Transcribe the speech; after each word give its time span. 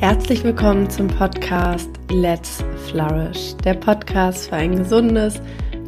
Herzlich 0.00 0.44
willkommen 0.44 0.88
zum 0.88 1.08
Podcast 1.08 1.90
Let's 2.12 2.62
Flourish, 2.86 3.56
der 3.64 3.74
Podcast 3.74 4.48
für 4.48 4.54
ein 4.54 4.76
gesundes, 4.76 5.40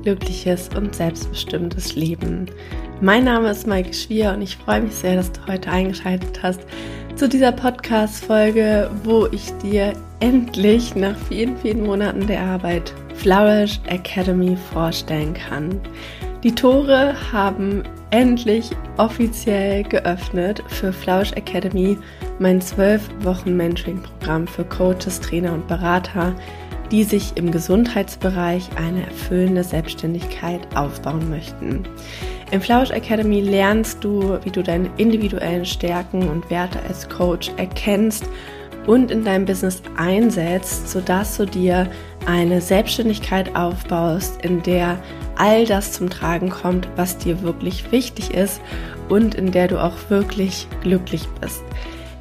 glückliches 0.03 0.69
und 0.77 0.96
selbstbestimmtes 0.96 1.95
Leben. 1.95 2.51
Mein 3.01 3.23
Name 3.23 3.51
ist 3.51 3.69
Maike 3.69 3.95
Schwier 3.95 4.33
und 4.33 4.43
ich 4.43 4.57
freue 4.57 4.81
mich 4.81 4.96
sehr, 4.96 5.15
dass 5.15 5.31
du 5.31 5.46
heute 5.46 5.71
eingeschaltet 5.71 6.43
hast 6.43 6.61
zu 7.15 7.29
dieser 7.29 7.53
Podcast-Folge, 7.53 8.91
wo 9.04 9.29
ich 9.29 9.46
dir 9.62 9.93
endlich 10.18 10.96
nach 10.96 11.16
vielen, 11.29 11.56
vielen 11.58 11.84
Monaten 11.84 12.27
der 12.27 12.40
Arbeit 12.40 12.92
Flourish 13.14 13.79
Academy 13.86 14.56
vorstellen 14.72 15.34
kann. 15.34 15.80
Die 16.42 16.52
Tore 16.52 17.14
haben 17.30 17.84
endlich 18.11 18.70
offiziell 18.96 19.84
geöffnet 19.84 20.62
für 20.68 20.92
Flourish 20.92 21.32
Academy 21.32 21.96
mein 22.38 22.60
zwölf 22.60 23.09
Wochen 23.22 23.56
Mentoring-Programm 23.56 24.46
für 24.46 24.64
Coaches, 24.64 25.20
Trainer 25.20 25.52
und 25.52 25.68
Berater, 25.68 26.34
die 26.91 27.04
sich 27.04 27.37
im 27.37 27.52
Gesundheitsbereich 27.52 28.68
eine 28.77 29.04
erfüllende 29.04 29.62
Selbstständigkeit 29.62 30.60
aufbauen 30.77 31.30
möchten. 31.30 31.84
Im 32.51 32.60
Flausch 32.60 32.91
Academy 32.91 33.41
lernst 33.41 34.02
du, 34.02 34.38
wie 34.42 34.51
du 34.51 34.62
deine 34.62 34.90
individuellen 34.96 35.65
Stärken 35.65 36.29
und 36.29 36.51
Werte 36.51 36.80
als 36.88 37.09
Coach 37.09 37.52
erkennst 37.56 38.29
und 38.87 39.11
in 39.11 39.25
deinem 39.25 39.45
Business 39.45 39.83
einsetzt, 39.97 40.88
sodass 40.88 41.37
du 41.37 41.47
dir 41.47 41.91
eine 42.27 42.61
Selbstständigkeit 42.61 43.55
aufbaust, 43.57 44.43
in 44.43 44.62
der 44.62 44.98
all 45.37 45.65
das 45.65 45.93
zum 45.93 46.11
Tragen 46.11 46.51
kommt, 46.51 46.88
was 46.97 47.19
dir 47.19 47.43
wirklich 47.43 47.91
wichtig 47.93 48.33
ist 48.33 48.61
und 49.09 49.35
in 49.35 49.52
der 49.52 49.69
du 49.69 49.83
auch 49.83 49.97
wirklich 50.09 50.66
glücklich 50.83 51.27
bist. 51.41 51.62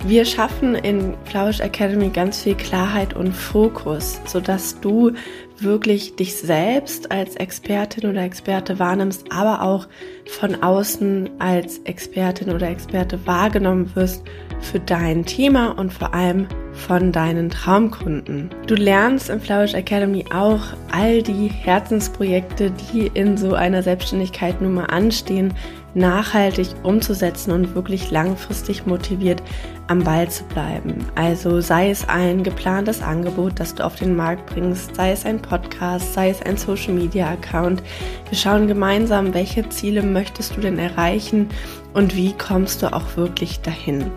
Wir 0.05 0.23
schaffen 0.23 0.75
in 0.75 1.13
Flourish 1.25 1.59
Academy 1.59 2.09
ganz 2.09 2.41
viel 2.43 2.55
Klarheit 2.55 3.13
und 3.15 3.33
Fokus, 3.33 4.21
sodass 4.25 4.79
du 4.79 5.11
wirklich 5.59 6.15
dich 6.15 6.37
selbst 6.37 7.11
als 7.11 7.35
Expertin 7.35 8.09
oder 8.09 8.23
Experte 8.23 8.79
wahrnimmst, 8.79 9.29
aber 9.29 9.61
auch 9.61 9.87
von 10.25 10.63
außen 10.63 11.29
als 11.39 11.79
Expertin 11.79 12.49
oder 12.49 12.69
Experte 12.69 13.19
wahrgenommen 13.27 13.93
wirst 13.93 14.23
für 14.61 14.79
dein 14.79 15.25
Thema 15.25 15.77
und 15.77 15.91
vor 15.91 16.13
allem 16.13 16.47
von 16.71 17.11
deinen 17.11 17.49
Traumkunden. 17.49 18.49
Du 18.67 18.75
lernst 18.75 19.29
im 19.29 19.41
Flourish 19.41 19.73
Academy 19.73 20.23
auch 20.33 20.61
all 20.93 21.21
die 21.21 21.47
Herzensprojekte, 21.47 22.71
die 22.93 23.11
in 23.13 23.35
so 23.35 23.53
einer 23.53 23.83
Selbstständigkeit 23.83 24.61
nun 24.61 24.75
mal 24.75 24.85
anstehen, 24.85 25.53
nachhaltig 25.93 26.67
umzusetzen 26.83 27.51
und 27.51 27.75
wirklich 27.75 28.11
langfristig 28.11 28.85
motiviert 28.85 29.43
am 29.89 30.03
Ball 30.03 30.29
zu 30.29 30.43
bleiben. 30.45 31.05
Also 31.15 31.61
sei 31.61 31.89
es 31.89 32.07
ein 32.07 32.43
geplantes 32.43 33.01
Angebot, 33.01 33.59
das 33.59 33.75
du 33.75 33.83
auf 33.83 33.95
den 33.95 34.15
Markt 34.15 34.45
bringst, 34.53 34.95
sei 34.95 35.11
es 35.11 35.25
ein 35.25 35.41
Podcast, 35.41 36.13
sei 36.13 36.29
es 36.29 36.41
ein 36.43 36.57
Social 36.57 36.93
Media 36.93 37.29
Account. 37.31 37.81
Wir 38.29 38.37
schauen 38.37 38.67
gemeinsam, 38.67 39.33
welche 39.33 39.67
Ziele 39.69 40.03
möchtest 40.03 40.55
du 40.55 40.61
denn 40.61 40.77
erreichen 40.77 41.49
und 41.93 42.15
wie 42.15 42.33
kommst 42.33 42.83
du 42.83 42.93
auch 42.93 43.17
wirklich 43.17 43.61
dahin. 43.61 44.11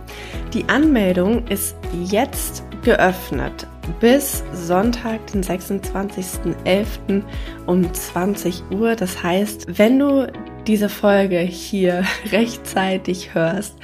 Die 0.53 0.69
Anmeldung 0.69 1.47
ist 1.49 1.75
jetzt 2.05 2.63
geöffnet 2.83 3.67
bis 4.01 4.45
Sonntag, 4.53 5.27
den 5.29 5.43
26.11. 5.43 7.23
um 7.67 7.93
20 7.93 8.63
Uhr. 8.71 8.95
Das 8.95 9.23
heißt, 9.23 9.79
wenn 9.79 9.99
du 9.99 10.31
diese 10.67 10.89
Folge 10.89 11.39
hier 11.39 12.05
rechtzeitig 12.33 13.35
hörst, 13.35 13.77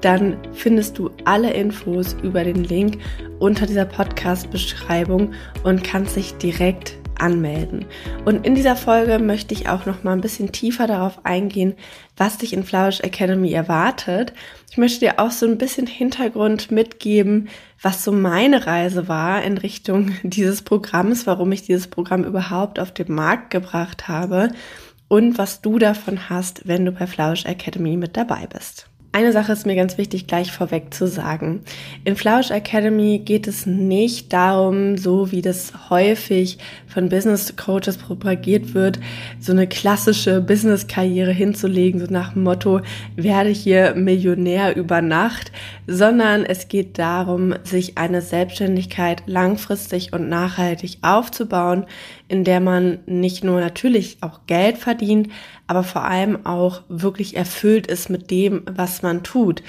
dann 0.00 0.36
findest 0.52 0.98
du 0.98 1.10
alle 1.24 1.52
Infos 1.52 2.16
über 2.22 2.44
den 2.44 2.64
Link 2.64 2.98
unter 3.38 3.66
dieser 3.66 3.84
Podcast-Beschreibung 3.84 5.32
und 5.62 5.84
kannst 5.84 6.16
dich 6.16 6.34
direkt 6.34 6.96
anmelden. 7.18 7.86
Und 8.24 8.46
in 8.46 8.54
dieser 8.54 8.76
Folge 8.76 9.18
möchte 9.18 9.54
ich 9.54 9.68
auch 9.68 9.86
noch 9.86 10.02
mal 10.02 10.12
ein 10.12 10.20
bisschen 10.20 10.52
tiefer 10.52 10.86
darauf 10.86 11.24
eingehen, 11.24 11.74
was 12.16 12.38
dich 12.38 12.52
in 12.52 12.64
Flourish 12.64 13.00
Academy 13.00 13.52
erwartet. 13.52 14.32
Ich 14.70 14.76
möchte 14.76 15.00
dir 15.00 15.18
auch 15.18 15.30
so 15.30 15.46
ein 15.46 15.58
bisschen 15.58 15.86
Hintergrund 15.86 16.70
mitgeben, 16.70 17.48
was 17.80 18.04
so 18.04 18.12
meine 18.12 18.66
Reise 18.66 19.08
war 19.08 19.42
in 19.42 19.58
Richtung 19.58 20.12
dieses 20.22 20.62
Programms, 20.62 21.26
warum 21.26 21.52
ich 21.52 21.62
dieses 21.62 21.88
Programm 21.88 22.24
überhaupt 22.24 22.78
auf 22.78 22.92
den 22.92 23.12
Markt 23.12 23.50
gebracht 23.50 24.08
habe 24.08 24.50
und 25.08 25.38
was 25.38 25.60
du 25.60 25.78
davon 25.78 26.28
hast, 26.28 26.66
wenn 26.66 26.84
du 26.84 26.92
bei 26.92 27.06
Flausch 27.06 27.44
Academy 27.44 27.96
mit 27.96 28.16
dabei 28.16 28.46
bist. 28.52 28.88
Eine 29.14 29.30
Sache 29.30 29.52
ist 29.52 29.64
mir 29.64 29.76
ganz 29.76 29.96
wichtig 29.96 30.26
gleich 30.26 30.50
vorweg 30.50 30.92
zu 30.92 31.06
sagen. 31.06 31.60
In 32.04 32.16
Flausch 32.16 32.50
Academy 32.50 33.22
geht 33.24 33.46
es 33.46 33.64
nicht 33.64 34.32
darum, 34.32 34.98
so 34.98 35.30
wie 35.30 35.40
das 35.40 35.72
häufig 35.88 36.58
von 36.88 37.10
Business 37.10 37.54
Coaches 37.54 37.96
propagiert 37.96 38.74
wird, 38.74 38.98
so 39.38 39.52
eine 39.52 39.68
klassische 39.68 40.40
Business-Karriere 40.40 41.30
hinzulegen, 41.30 42.00
so 42.00 42.12
nach 42.12 42.32
dem 42.32 42.42
Motto, 42.42 42.80
werde 43.14 43.50
hier 43.50 43.94
Millionär 43.94 44.74
über 44.74 45.00
Nacht, 45.00 45.52
sondern 45.86 46.44
es 46.44 46.66
geht 46.66 46.98
darum, 46.98 47.54
sich 47.62 47.96
eine 47.96 48.20
Selbstständigkeit 48.20 49.22
langfristig 49.26 50.12
und 50.12 50.28
nachhaltig 50.28 50.98
aufzubauen, 51.02 51.86
in 52.28 52.44
der 52.44 52.60
man 52.60 53.00
nicht 53.06 53.44
nur 53.44 53.60
natürlich 53.60 54.18
auch 54.20 54.40
Geld 54.46 54.78
verdient, 54.78 55.28
aber 55.66 55.82
vor 55.82 56.04
allem 56.04 56.46
auch 56.46 56.82
wirklich 56.88 57.36
erfüllt 57.36 57.86
ist 57.86 58.08
mit 58.08 58.30
dem, 58.30 58.62
was 58.66 59.02
man 59.02 59.22
tut. 59.22 59.62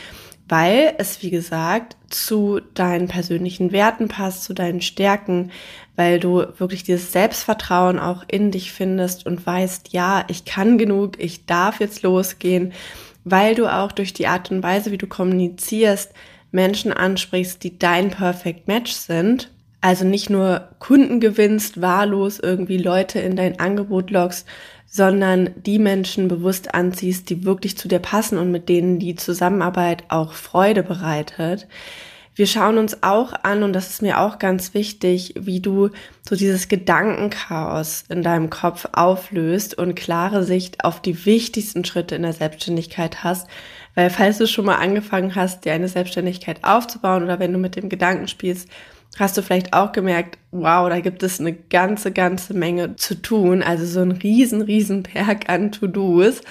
Weil 0.47 0.93
es, 0.99 1.23
wie 1.23 1.31
gesagt, 1.31 1.97
zu 2.09 2.61
deinen 2.75 3.07
persönlichen 3.07 3.71
Werten 3.71 4.07
passt, 4.07 4.43
zu 4.43 4.53
deinen 4.53 4.81
Stärken, 4.81 5.51
weil 5.95 6.19
du 6.19 6.45
wirklich 6.57 6.83
dieses 6.83 7.11
Selbstvertrauen 7.11 7.97
auch 7.99 8.23
in 8.27 8.51
dich 8.51 8.71
findest 8.71 9.25
und 9.25 9.45
weißt, 9.45 9.91
ja, 9.91 10.23
ich 10.27 10.45
kann 10.45 10.77
genug, 10.77 11.17
ich 11.17 11.45
darf 11.45 11.79
jetzt 11.79 12.03
losgehen, 12.03 12.73
weil 13.23 13.55
du 13.55 13.67
auch 13.67 13.91
durch 13.91 14.13
die 14.13 14.27
Art 14.27 14.51
und 14.51 14.61
Weise, 14.61 14.91
wie 14.91 14.99
du 14.99 15.07
kommunizierst, 15.07 16.13
Menschen 16.51 16.93
ansprichst, 16.93 17.63
die 17.63 17.79
dein 17.79 18.11
Perfect 18.11 18.67
Match 18.67 18.91
sind 18.91 19.49
also 19.85 20.03
nicht 20.03 20.31
nur 20.31 20.69
Kunden 20.79 21.19
gewinnst, 21.19 21.79
wahllos 21.79 22.39
irgendwie 22.39 22.79
Leute 22.79 23.19
in 23.19 23.35
dein 23.35 23.59
Angebot 23.59 24.09
lockst, 24.09 24.47
sondern 24.87 25.51
die 25.57 25.77
Menschen 25.77 26.27
bewusst 26.27 26.73
anziehst, 26.73 27.29
die 27.29 27.45
wirklich 27.45 27.77
zu 27.77 27.87
dir 27.87 27.99
passen 27.99 28.39
und 28.39 28.49
mit 28.49 28.67
denen 28.67 28.97
die 28.97 29.15
Zusammenarbeit 29.15 30.05
auch 30.07 30.33
Freude 30.33 30.81
bereitet. 30.81 31.67
Wir 32.33 32.47
schauen 32.47 32.79
uns 32.79 33.03
auch 33.03 33.33
an, 33.43 33.61
und 33.61 33.73
das 33.73 33.91
ist 33.91 34.01
mir 34.01 34.21
auch 34.21 34.39
ganz 34.39 34.73
wichtig, 34.73 35.35
wie 35.37 35.59
du 35.59 35.91
so 36.27 36.35
dieses 36.35 36.67
Gedankenchaos 36.67 38.05
in 38.09 38.23
deinem 38.23 38.49
Kopf 38.49 38.87
auflöst 38.91 39.77
und 39.77 39.93
klare 39.93 40.43
Sicht 40.43 40.83
auf 40.83 40.99
die 40.99 41.27
wichtigsten 41.27 41.85
Schritte 41.85 42.15
in 42.15 42.23
der 42.23 42.33
Selbstständigkeit 42.33 43.23
hast. 43.23 43.47
Weil 43.93 44.09
falls 44.09 44.39
du 44.39 44.47
schon 44.47 44.65
mal 44.65 44.77
angefangen 44.77 45.35
hast, 45.35 45.63
dir 45.63 45.73
eine 45.73 45.89
Selbstständigkeit 45.89 46.63
aufzubauen 46.63 47.23
oder 47.23 47.37
wenn 47.37 47.53
du 47.53 47.59
mit 47.59 47.75
dem 47.75 47.87
Gedanken 47.87 48.27
spielst, 48.27 48.67
hast 49.17 49.37
du 49.37 49.41
vielleicht 49.41 49.73
auch 49.73 49.91
gemerkt, 49.91 50.37
wow, 50.51 50.89
da 50.89 50.99
gibt 50.99 51.23
es 51.23 51.39
eine 51.39 51.53
ganze, 51.53 52.11
ganze 52.11 52.53
Menge 52.53 52.95
zu 52.95 53.21
tun. 53.21 53.63
Also 53.63 53.85
so 53.85 54.01
ein 54.01 54.11
riesen, 54.11 54.61
riesen 54.61 55.03
Berg 55.03 55.49
an 55.49 55.71
To-Dos. 55.71 56.41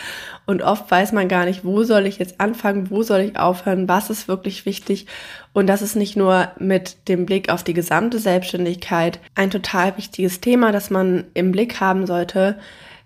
Und 0.47 0.63
oft 0.63 0.91
weiß 0.91 1.13
man 1.13 1.29
gar 1.29 1.45
nicht, 1.45 1.65
wo 1.65 1.85
soll 1.85 2.07
ich 2.07 2.19
jetzt 2.19 2.41
anfangen, 2.41 2.91
wo 2.91 3.03
soll 3.03 3.21
ich 3.21 3.39
aufhören, 3.39 3.89
was 3.89 4.11
ist 4.11 4.29
wirklich 4.29 4.67
wichtig. 4.67 5.07
Und 5.53 5.67
das 5.67 5.83
ist 5.83 5.97
nicht 5.97 6.17
nur 6.17 6.49
mit 6.59 7.09
dem 7.09 7.27
Blick 7.27 7.49
auf 7.49 7.63
die 7.63 7.75
gesamte 7.75 8.19
Selbstständigkeit 8.19 9.21
ein 9.35 9.51
total 9.51 9.97
wichtiges 9.97 10.41
Thema, 10.41 10.73
das 10.73 10.91
man 10.91 11.25
im 11.35 11.53
Blick 11.53 11.81
haben 11.81 12.07
sollte, 12.07 12.59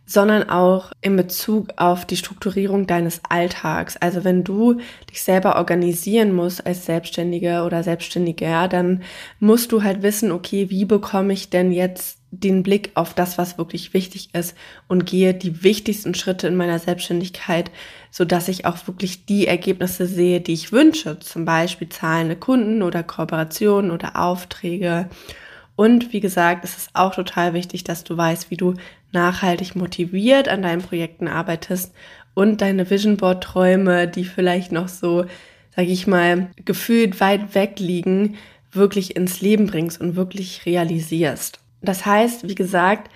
sondern 0.08 0.48
auch 0.48 0.90
in 1.02 1.16
Bezug 1.16 1.68
auf 1.76 2.06
die 2.06 2.16
Strukturierung 2.16 2.86
deines 2.86 3.20
Alltags. 3.28 3.98
Also 3.98 4.24
wenn 4.24 4.42
du 4.42 4.80
dich 5.10 5.22
selber 5.22 5.56
organisieren 5.56 6.32
musst 6.32 6.66
als 6.66 6.86
Selbstständiger 6.86 7.66
oder 7.66 7.82
Selbstständiger, 7.82 8.68
dann 8.68 9.02
musst 9.38 9.70
du 9.70 9.82
halt 9.82 10.02
wissen, 10.02 10.32
okay, 10.32 10.70
wie 10.70 10.86
bekomme 10.86 11.34
ich 11.34 11.50
denn 11.50 11.72
jetzt 11.72 12.18
den 12.30 12.62
Blick 12.62 12.90
auf 12.94 13.12
das, 13.12 13.36
was 13.36 13.58
wirklich 13.58 13.92
wichtig 13.92 14.30
ist 14.32 14.56
und 14.86 15.04
gehe 15.04 15.34
die 15.34 15.62
wichtigsten 15.62 16.14
Schritte 16.14 16.48
in 16.48 16.56
meiner 16.56 16.78
Selbstständigkeit, 16.78 17.70
so 18.10 18.24
dass 18.24 18.48
ich 18.48 18.64
auch 18.64 18.86
wirklich 18.86 19.26
die 19.26 19.46
Ergebnisse 19.46 20.06
sehe, 20.06 20.40
die 20.40 20.54
ich 20.54 20.72
wünsche. 20.72 21.18
Zum 21.18 21.44
Beispiel 21.44 21.90
zahlende 21.90 22.36
Kunden 22.36 22.82
oder 22.82 23.02
Kooperationen 23.02 23.90
oder 23.90 24.16
Aufträge. 24.16 25.10
Und 25.78 26.12
wie 26.12 26.18
gesagt, 26.18 26.64
es 26.64 26.76
ist 26.76 26.90
auch 26.94 27.14
total 27.14 27.54
wichtig, 27.54 27.84
dass 27.84 28.02
du 28.02 28.16
weißt, 28.16 28.50
wie 28.50 28.56
du 28.56 28.74
nachhaltig 29.12 29.76
motiviert 29.76 30.48
an 30.48 30.62
deinen 30.62 30.82
Projekten 30.82 31.28
arbeitest 31.28 31.94
und 32.34 32.62
deine 32.62 32.90
Vision 32.90 33.16
Board 33.16 33.44
Träume, 33.44 34.08
die 34.08 34.24
vielleicht 34.24 34.72
noch 34.72 34.88
so, 34.88 35.26
sage 35.76 35.92
ich 35.92 36.08
mal, 36.08 36.50
gefühlt 36.64 37.20
weit 37.20 37.54
weg 37.54 37.78
liegen, 37.78 38.34
wirklich 38.72 39.14
ins 39.14 39.40
Leben 39.40 39.68
bringst 39.68 40.00
und 40.00 40.16
wirklich 40.16 40.66
realisierst. 40.66 41.60
Das 41.80 42.04
heißt, 42.04 42.48
wie 42.48 42.56
gesagt, 42.56 43.08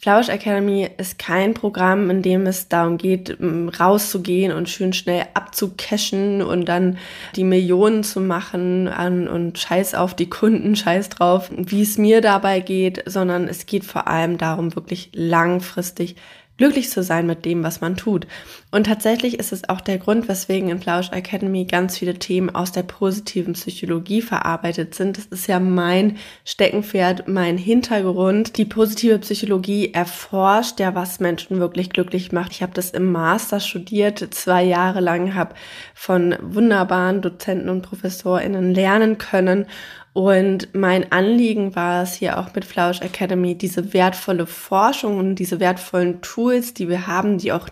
Flausch 0.00 0.28
Academy 0.28 0.88
ist 0.96 1.18
kein 1.18 1.54
Programm, 1.54 2.08
in 2.08 2.22
dem 2.22 2.46
es 2.46 2.68
darum 2.68 2.98
geht, 2.98 3.36
rauszugehen 3.40 4.52
und 4.52 4.68
schön 4.68 4.92
schnell 4.92 5.26
abzucashen 5.34 6.40
und 6.40 6.66
dann 6.66 6.98
die 7.34 7.42
Millionen 7.42 8.04
zu 8.04 8.20
machen 8.20 8.86
an 8.86 9.26
und 9.26 9.58
scheiß 9.58 9.96
auf 9.96 10.14
die 10.14 10.30
Kunden, 10.30 10.76
scheiß 10.76 11.08
drauf, 11.08 11.50
wie 11.50 11.82
es 11.82 11.98
mir 11.98 12.20
dabei 12.20 12.60
geht, 12.60 13.02
sondern 13.06 13.48
es 13.48 13.66
geht 13.66 13.84
vor 13.84 14.06
allem 14.06 14.38
darum, 14.38 14.76
wirklich 14.76 15.10
langfristig 15.14 16.14
glücklich 16.58 16.90
zu 16.90 17.02
sein 17.02 17.26
mit 17.26 17.44
dem, 17.44 17.64
was 17.64 17.80
man 17.80 17.96
tut. 17.96 18.26
Und 18.70 18.84
tatsächlich 18.84 19.38
ist 19.38 19.50
es 19.52 19.66
auch 19.70 19.80
der 19.80 19.96
Grund, 19.96 20.28
weswegen 20.28 20.68
in 20.68 20.78
Flausch 20.78 21.10
Academy 21.10 21.64
ganz 21.64 21.96
viele 21.96 22.18
Themen 22.18 22.54
aus 22.54 22.70
der 22.70 22.82
positiven 22.82 23.54
Psychologie 23.54 24.20
verarbeitet 24.20 24.94
sind. 24.94 25.16
Das 25.16 25.24
ist 25.24 25.46
ja 25.46 25.58
mein 25.58 26.18
Steckenpferd, 26.44 27.28
mein 27.28 27.56
Hintergrund. 27.56 28.58
Die 28.58 28.66
positive 28.66 29.20
Psychologie 29.20 29.94
erforscht 29.94 30.80
ja, 30.80 30.94
was 30.94 31.18
Menschen 31.18 31.60
wirklich 31.60 31.88
glücklich 31.88 32.30
macht. 32.30 32.52
Ich 32.52 32.62
habe 32.62 32.74
das 32.74 32.90
im 32.90 33.10
Master 33.10 33.60
studiert, 33.60 34.34
zwei 34.34 34.64
Jahre 34.64 35.00
lang, 35.00 35.34
habe 35.34 35.54
von 35.94 36.36
wunderbaren 36.42 37.22
Dozenten 37.22 37.70
und 37.70 37.80
ProfessorInnen 37.80 38.74
lernen 38.74 39.16
können 39.16 39.64
und 40.18 40.74
mein 40.74 41.12
Anliegen 41.12 41.76
war 41.76 42.02
es 42.02 42.14
hier 42.14 42.40
auch 42.40 42.52
mit 42.52 42.64
Flausch 42.64 43.02
Academy, 43.02 43.56
diese 43.56 43.92
wertvolle 43.92 44.46
Forschung 44.46 45.16
und 45.16 45.36
diese 45.36 45.60
wertvollen 45.60 46.20
Tools, 46.22 46.74
die 46.74 46.88
wir 46.88 47.06
haben, 47.06 47.38
die 47.38 47.52
auch 47.52 47.70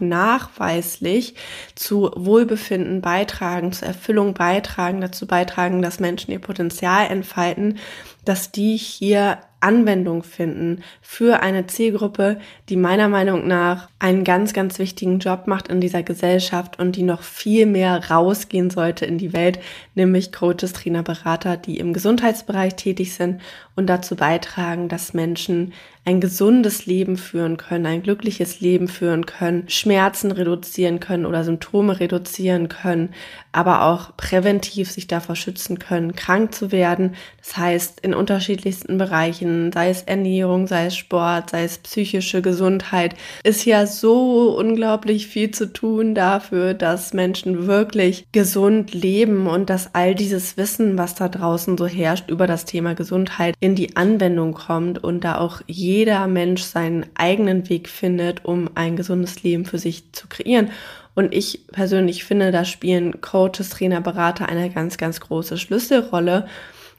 nachweislich 0.87 1.35
zu 1.75 2.11
Wohlbefinden 2.15 3.01
beitragen, 3.01 3.73
zur 3.73 3.89
Erfüllung 3.89 4.35
beitragen, 4.35 5.01
dazu 5.01 5.27
beitragen, 5.27 5.83
dass 5.83 6.01
Menschen 6.01 6.31
ihr 6.31 6.39
Potenzial 6.39 7.11
entfalten, 7.11 7.79
dass 8.25 8.51
die 8.53 8.77
hier 8.77 9.39
Anwendung 9.61 10.23
finden 10.23 10.83
für 11.01 11.41
eine 11.41 11.67
Zielgruppe, 11.67 12.39
die 12.69 12.77
meiner 12.77 13.09
Meinung 13.09 13.47
nach 13.47 13.89
einen 13.99 14.23
ganz, 14.23 14.53
ganz 14.53 14.79
wichtigen 14.79 15.19
Job 15.19 15.47
macht 15.47 15.69
in 15.69 15.81
dieser 15.81 16.03
Gesellschaft 16.03 16.79
und 16.79 16.95
die 16.97 17.03
noch 17.03 17.23
viel 17.23 17.67
mehr 17.67 18.11
rausgehen 18.11 18.71
sollte 18.71 19.07
in 19.07 19.19
die 19.19 19.33
Welt, 19.33 19.59
nämlich 19.95 20.33
Coaches, 20.33 20.73
Trainer, 20.73 21.03
Berater, 21.03 21.57
die 21.57 21.79
im 21.79 21.93
Gesundheitsbereich 21.93 22.77
tätig 22.77 23.15
sind 23.15 23.41
und 23.77 23.87
dazu 23.87 24.17
beitragen, 24.17 24.89
dass 24.89 25.15
Menschen 25.15 25.73
ein 26.07 26.21
gesundes 26.21 26.87
Leben 26.87 27.17
führen 27.17 27.57
können, 27.57 27.85
ein 27.85 28.03
glückliches 28.03 28.61
Leben 28.61 28.87
führen 28.87 29.27
können, 29.27 29.69
Schmerzen 29.69 30.31
reduzieren 30.31 31.01
können 31.01 31.27
oder 31.27 31.43
Symptome 31.43 31.99
reduzieren 31.99 32.69
können, 32.69 33.13
aber 33.51 33.83
auch 33.83 34.17
präventiv 34.17 34.89
sich 34.89 35.09
davor 35.09 35.35
schützen 35.35 35.81
können, 35.81 36.15
krank 36.15 36.55
zu 36.55 36.71
werden. 36.71 37.17
Das 37.39 37.57
heißt, 37.57 38.01
in 38.01 38.15
unterschiedlichsten 38.15 38.99
Bereichen, 38.99 39.73
sei 39.73 39.91
es 39.91 40.03
Ernährung, 40.05 40.69
sei 40.69 40.87
es 40.87 40.97
Sport, 40.97 41.51
sei 41.51 41.65
es 41.65 41.79
psychische 41.79 42.41
Gesundheit, 42.41 43.17
ist 43.43 43.65
ja 43.65 43.87
so 43.87 44.57
unglaublich 44.57 45.27
viel 45.27 45.51
zu 45.51 45.73
tun 45.73 46.15
dafür, 46.15 46.75
dass 46.75 47.15
Menschen 47.15 47.67
wirklich 47.67 48.27
gesund 48.31 48.95
leben 48.95 49.49
und 49.49 49.71
dass 49.71 49.93
all 49.93 50.15
dieses 50.15 50.57
Wissen, 50.57 50.97
was 50.99 51.17
da 51.17 51.29
draußen 51.29 51.77
so 51.77 51.89
herrscht 51.89 52.31
über 52.31 52.47
das 52.47 52.65
Thema 52.65 52.95
Gesundheit, 52.95 53.57
in 53.67 53.75
die 53.75 53.97
Anwendung 53.97 54.55
kommt 54.55 55.03
und 55.03 55.25
da 55.25 55.39
auch 55.39 55.61
jeder 55.67 56.29
Mensch 56.29 56.63
seinen 56.63 57.05
eigenen 57.17 57.69
Weg 57.69 57.89
findet, 57.89 58.45
um 58.45 58.71
ein 58.77 58.95
gesundes 58.95 59.43
Leben 59.43 59.65
für 59.65 59.81
sich 59.81 60.13
zu 60.13 60.29
kreieren. 60.29 60.71
Und 61.17 61.35
ich 61.35 61.67
persönlich 61.73 62.23
finde, 62.23 62.53
da 62.53 62.65
spielen 62.65 63.21
Coaches, 63.21 63.71
Trainer, 63.71 64.01
Berater 64.01 64.49
eine 64.49 64.71
ganz, 64.71 64.99
ganz 64.99 65.19
große 65.19 65.59
Schlüsselrolle. 65.59 66.47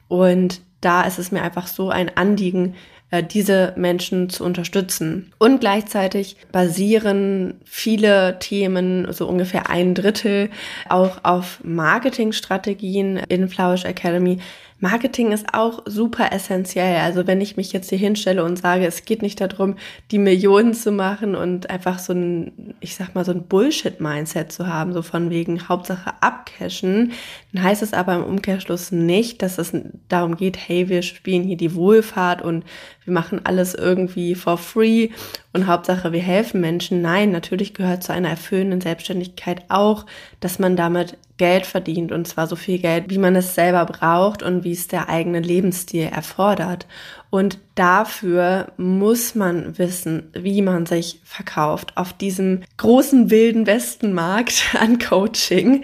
Und 0.10 0.60
da 0.82 1.04
ist 1.04 1.20
es 1.20 1.32
mir 1.32 1.42
einfach 1.42 1.68
so 1.68 1.90
ein 1.90 2.12
Anliegen, 2.18 2.76
äh, 3.12 3.24
diese 3.24 3.72
Menschen 3.78 4.30
zu 4.30 4.44
unterstützen. 4.44 5.32
Und 5.38 5.62
gleichzeitig 5.62 6.36
basieren 6.52 7.62
viele 7.64 8.40
Themen, 8.40 9.08
so 9.14 9.26
ungefähr 9.26 9.70
ein 9.70 9.96
Drittel, 9.96 10.50
auch 10.90 11.24
auf 11.24 11.62
Marketingstrategien 11.64 13.16
in 13.30 13.48
Flourish 13.48 13.86
Academy. 13.86 14.40
Marketing 14.80 15.32
ist 15.32 15.54
auch 15.54 15.82
super 15.86 16.32
essentiell. 16.32 16.98
Also 16.98 17.26
wenn 17.26 17.42
ich 17.42 17.58
mich 17.58 17.74
jetzt 17.74 17.90
hier 17.90 17.98
hinstelle 17.98 18.44
und 18.44 18.58
sage, 18.58 18.86
es 18.86 19.06
geht 19.06 19.24
nicht 19.24 19.42
darum, 19.42 19.76
die 20.12 20.20
Millionen 20.20 20.74
zu 20.76 20.92
machen 20.92 21.36
und 21.36 21.70
einfach 21.70 21.98
so 21.98 22.14
ein, 22.14 22.76
ich 22.80 22.96
sag 22.96 23.16
mal, 23.16 23.26
so 23.26 23.32
ein 23.32 23.48
Bullshit-Mindset 23.48 24.52
zu 24.52 24.68
haben, 24.68 24.94
so 24.94 25.02
von 25.02 25.32
wegen 25.32 25.68
Hauptsache 25.68 26.14
abcashen, 26.22 27.14
dann 27.54 27.64
heißt 27.64 27.82
es 27.82 27.94
aber 27.94 28.16
im 28.16 28.24
Umkehrschluss 28.24 28.92
nicht, 28.92 29.42
dass 29.42 29.58
es 29.58 29.74
darum 30.10 30.38
geht, 30.38 30.58
hey, 30.58 30.90
wir 30.90 31.02
spielen 31.02 31.44
hier 31.44 31.58
die 31.58 31.74
Wohlfahrt 31.74 32.44
und 32.44 32.64
wir 33.04 33.14
machen 33.14 33.42
alles 33.46 33.74
irgendwie 33.74 34.36
for 34.36 34.58
free 34.58 35.10
und 35.58 35.68
Hauptsache 35.68 36.12
wir 36.12 36.22
helfen 36.22 36.62
Menschen. 36.62 37.02
Nein, 37.02 37.32
natürlich 37.32 37.74
gehört 37.74 38.04
zu 38.04 38.14
einer 38.14 38.30
erfüllenden 38.30 38.80
Selbstständigkeit 38.80 39.64
auch, 39.70 40.06
dass 40.40 40.60
man 40.60 40.76
damit 40.76 41.18
Geld 41.38 41.66
verdient 41.66 42.12
und 42.12 42.28
zwar 42.28 42.48
so 42.48 42.56
viel 42.56 42.80
Geld, 42.80 43.10
wie 43.10 43.18
man 43.18 43.36
es 43.36 43.56
selber 43.56 43.86
braucht 43.86 44.44
und 44.44 44.64
wie 44.64 44.72
es 44.72 44.88
der 44.88 45.10
eigene 45.10 45.40
Lebensstil 45.40 46.04
erfordert. 46.04 46.88
Und 47.30 47.60
dafür 47.76 48.72
muss 48.78 49.36
man 49.36 49.78
wissen, 49.78 50.30
wie 50.34 50.62
man 50.62 50.86
sich 50.86 51.20
verkauft 51.24 51.94
auf 51.96 52.14
diesem 52.14 52.62
großen 52.78 53.30
wilden 53.32 53.66
Westenmarkt 53.66 54.76
an 54.80 55.00
Coaching. 55.00 55.84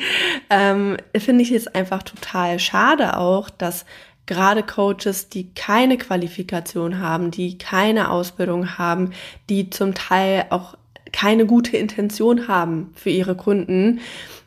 Ähm, 0.50 0.98
Finde 1.18 1.44
ich 1.44 1.52
es 1.52 1.68
einfach 1.68 2.04
total 2.04 2.60
schade 2.60 3.18
auch, 3.18 3.50
dass 3.50 3.86
gerade 4.26 4.64
Coaches, 4.64 5.30
die 5.30 5.54
keine 5.54 5.98
Qualifikation 5.98 7.00
haben, 7.00 7.32
die 7.32 7.58
keine 7.58 8.10
Ausbildung 8.12 8.78
haben, 8.78 9.12
die 9.50 9.70
zum 9.70 9.94
Teil 9.94 10.46
auch 10.50 10.76
keine 11.14 11.46
gute 11.46 11.78
Intention 11.78 12.50
haben 12.50 12.92
für 12.96 13.10
ihre 13.10 13.36
Kunden, 13.36 14.02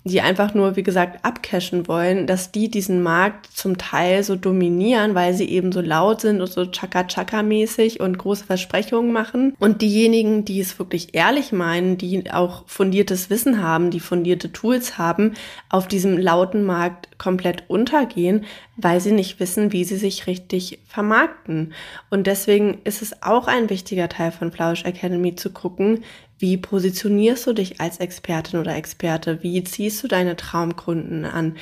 die 0.06 0.20
einfach 0.20 0.54
nur, 0.54 0.76
wie 0.76 0.84
gesagt, 0.84 1.24
abcashen 1.24 1.88
wollen, 1.88 2.28
dass 2.28 2.52
die 2.52 2.70
diesen 2.70 3.02
Markt 3.02 3.46
zum 3.52 3.76
Teil 3.76 4.22
so 4.22 4.36
dominieren, 4.36 5.16
weil 5.16 5.34
sie 5.34 5.48
eben 5.48 5.72
so 5.72 5.80
laut 5.80 6.20
sind 6.20 6.40
und 6.40 6.46
so 6.46 6.64
Chaka-Chaka-mäßig 6.64 8.00
und 8.00 8.16
große 8.16 8.44
Versprechungen 8.44 9.12
machen. 9.12 9.56
Und 9.58 9.82
diejenigen, 9.82 10.44
die 10.44 10.60
es 10.60 10.78
wirklich 10.78 11.14
ehrlich 11.14 11.50
meinen, 11.50 11.98
die 11.98 12.30
auch 12.30 12.62
fundiertes 12.66 13.30
Wissen 13.30 13.60
haben, 13.60 13.90
die 13.90 13.98
fundierte 13.98 14.52
Tools 14.52 14.96
haben, 14.96 15.34
auf 15.68 15.88
diesem 15.88 16.16
lauten 16.16 16.64
Markt 16.64 17.18
komplett 17.18 17.64
untergehen, 17.68 18.44
weil 18.76 19.00
sie 19.00 19.12
nicht 19.12 19.40
wissen, 19.40 19.72
wie 19.72 19.84
sie 19.84 19.96
sich 19.96 20.28
richtig 20.28 20.78
vermarkten. 20.86 21.72
Und 22.10 22.28
deswegen 22.28 22.78
ist 22.84 23.02
es 23.02 23.22
auch 23.24 23.48
ein 23.48 23.70
wichtiger 23.70 24.08
Teil 24.08 24.30
von 24.30 24.52
Flausch 24.52 24.84
Academy 24.84 25.34
zu 25.34 25.50
gucken, 25.50 26.04
wie 26.38 26.58
positionierst 26.58 27.46
du 27.46 27.54
dich 27.54 27.80
als 27.80 27.98
Expertin 27.98 28.60
oder 28.60 28.76
Experte? 28.76 29.42
Wie 29.42 29.64
ziehst 29.64 30.02
du 30.02 30.08
deine 30.08 30.36
Traumkunden 30.36 31.24
an? 31.24 31.56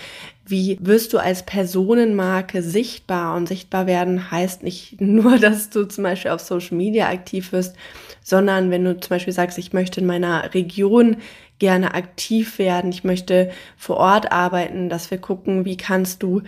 Wie 0.47 0.79
wirst 0.81 1.13
du 1.13 1.19
als 1.19 1.45
Personenmarke 1.47 2.61
sichtbar? 2.61 3.37
Und 3.37 3.47
sichtbar 3.47 3.87
werden 3.87 4.33
heißt 4.33 4.65
nicht 4.65 5.01
nur, 5.01 5.39
dass 5.39 5.71
du 5.71 5.85
zum 5.85 6.03
Beispiel 6.05 6.33
auf 6.33 6.41
Social 6.41 6.77
Media 6.77 7.09
aktiv 7.09 7.53
wirst, 7.53 7.77
sondern 8.23 8.71
wenn 8.71 8.85
du 8.85 8.99
zum 8.99 9.11
Beispiel 9.11 9.33
sagst, 9.33 9.59
ich 9.59 9.73
möchte 9.73 10.01
in 10.01 10.07
meiner 10.07 10.53
Region 10.55 11.19
gerne 11.61 11.95
aktiv 11.95 12.59
werden, 12.59 12.91
ich 12.91 13.05
möchte 13.05 13.53
vor 13.77 13.99
Ort 13.99 14.33
arbeiten, 14.33 14.89
dass 14.89 15.11
wir 15.13 15.19
gucken, 15.19 15.65
wie 15.65 15.77
kannst 15.77 16.23
du 16.23 16.43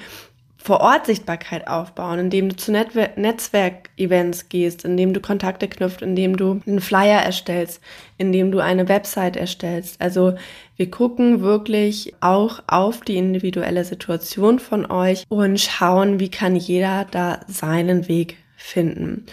vor 0.66 0.80
Ort 0.80 1.06
Sichtbarkeit 1.06 1.68
aufbauen, 1.68 2.18
indem 2.18 2.48
du 2.48 2.56
zu 2.56 2.72
Netzwerkevents 2.72 4.48
gehst, 4.48 4.84
indem 4.84 5.14
du 5.14 5.20
Kontakte 5.20 5.68
knüpft, 5.68 6.02
indem 6.02 6.36
du 6.36 6.60
einen 6.66 6.80
Flyer 6.80 7.20
erstellst, 7.20 7.80
indem 8.18 8.50
du 8.50 8.58
eine 8.58 8.88
Website 8.88 9.36
erstellst. 9.36 10.00
Also 10.00 10.34
wir 10.76 10.90
gucken 10.90 11.40
wirklich 11.40 12.14
auch 12.20 12.64
auf 12.66 13.02
die 13.02 13.16
individuelle 13.16 13.84
Situation 13.84 14.58
von 14.58 14.90
euch 14.90 15.22
und 15.28 15.60
schauen, 15.60 16.18
wie 16.18 16.32
kann 16.32 16.56
jeder 16.56 17.06
da 17.12 17.38
seinen 17.46 18.08
Weg 18.08 18.36
finden. 18.56 19.26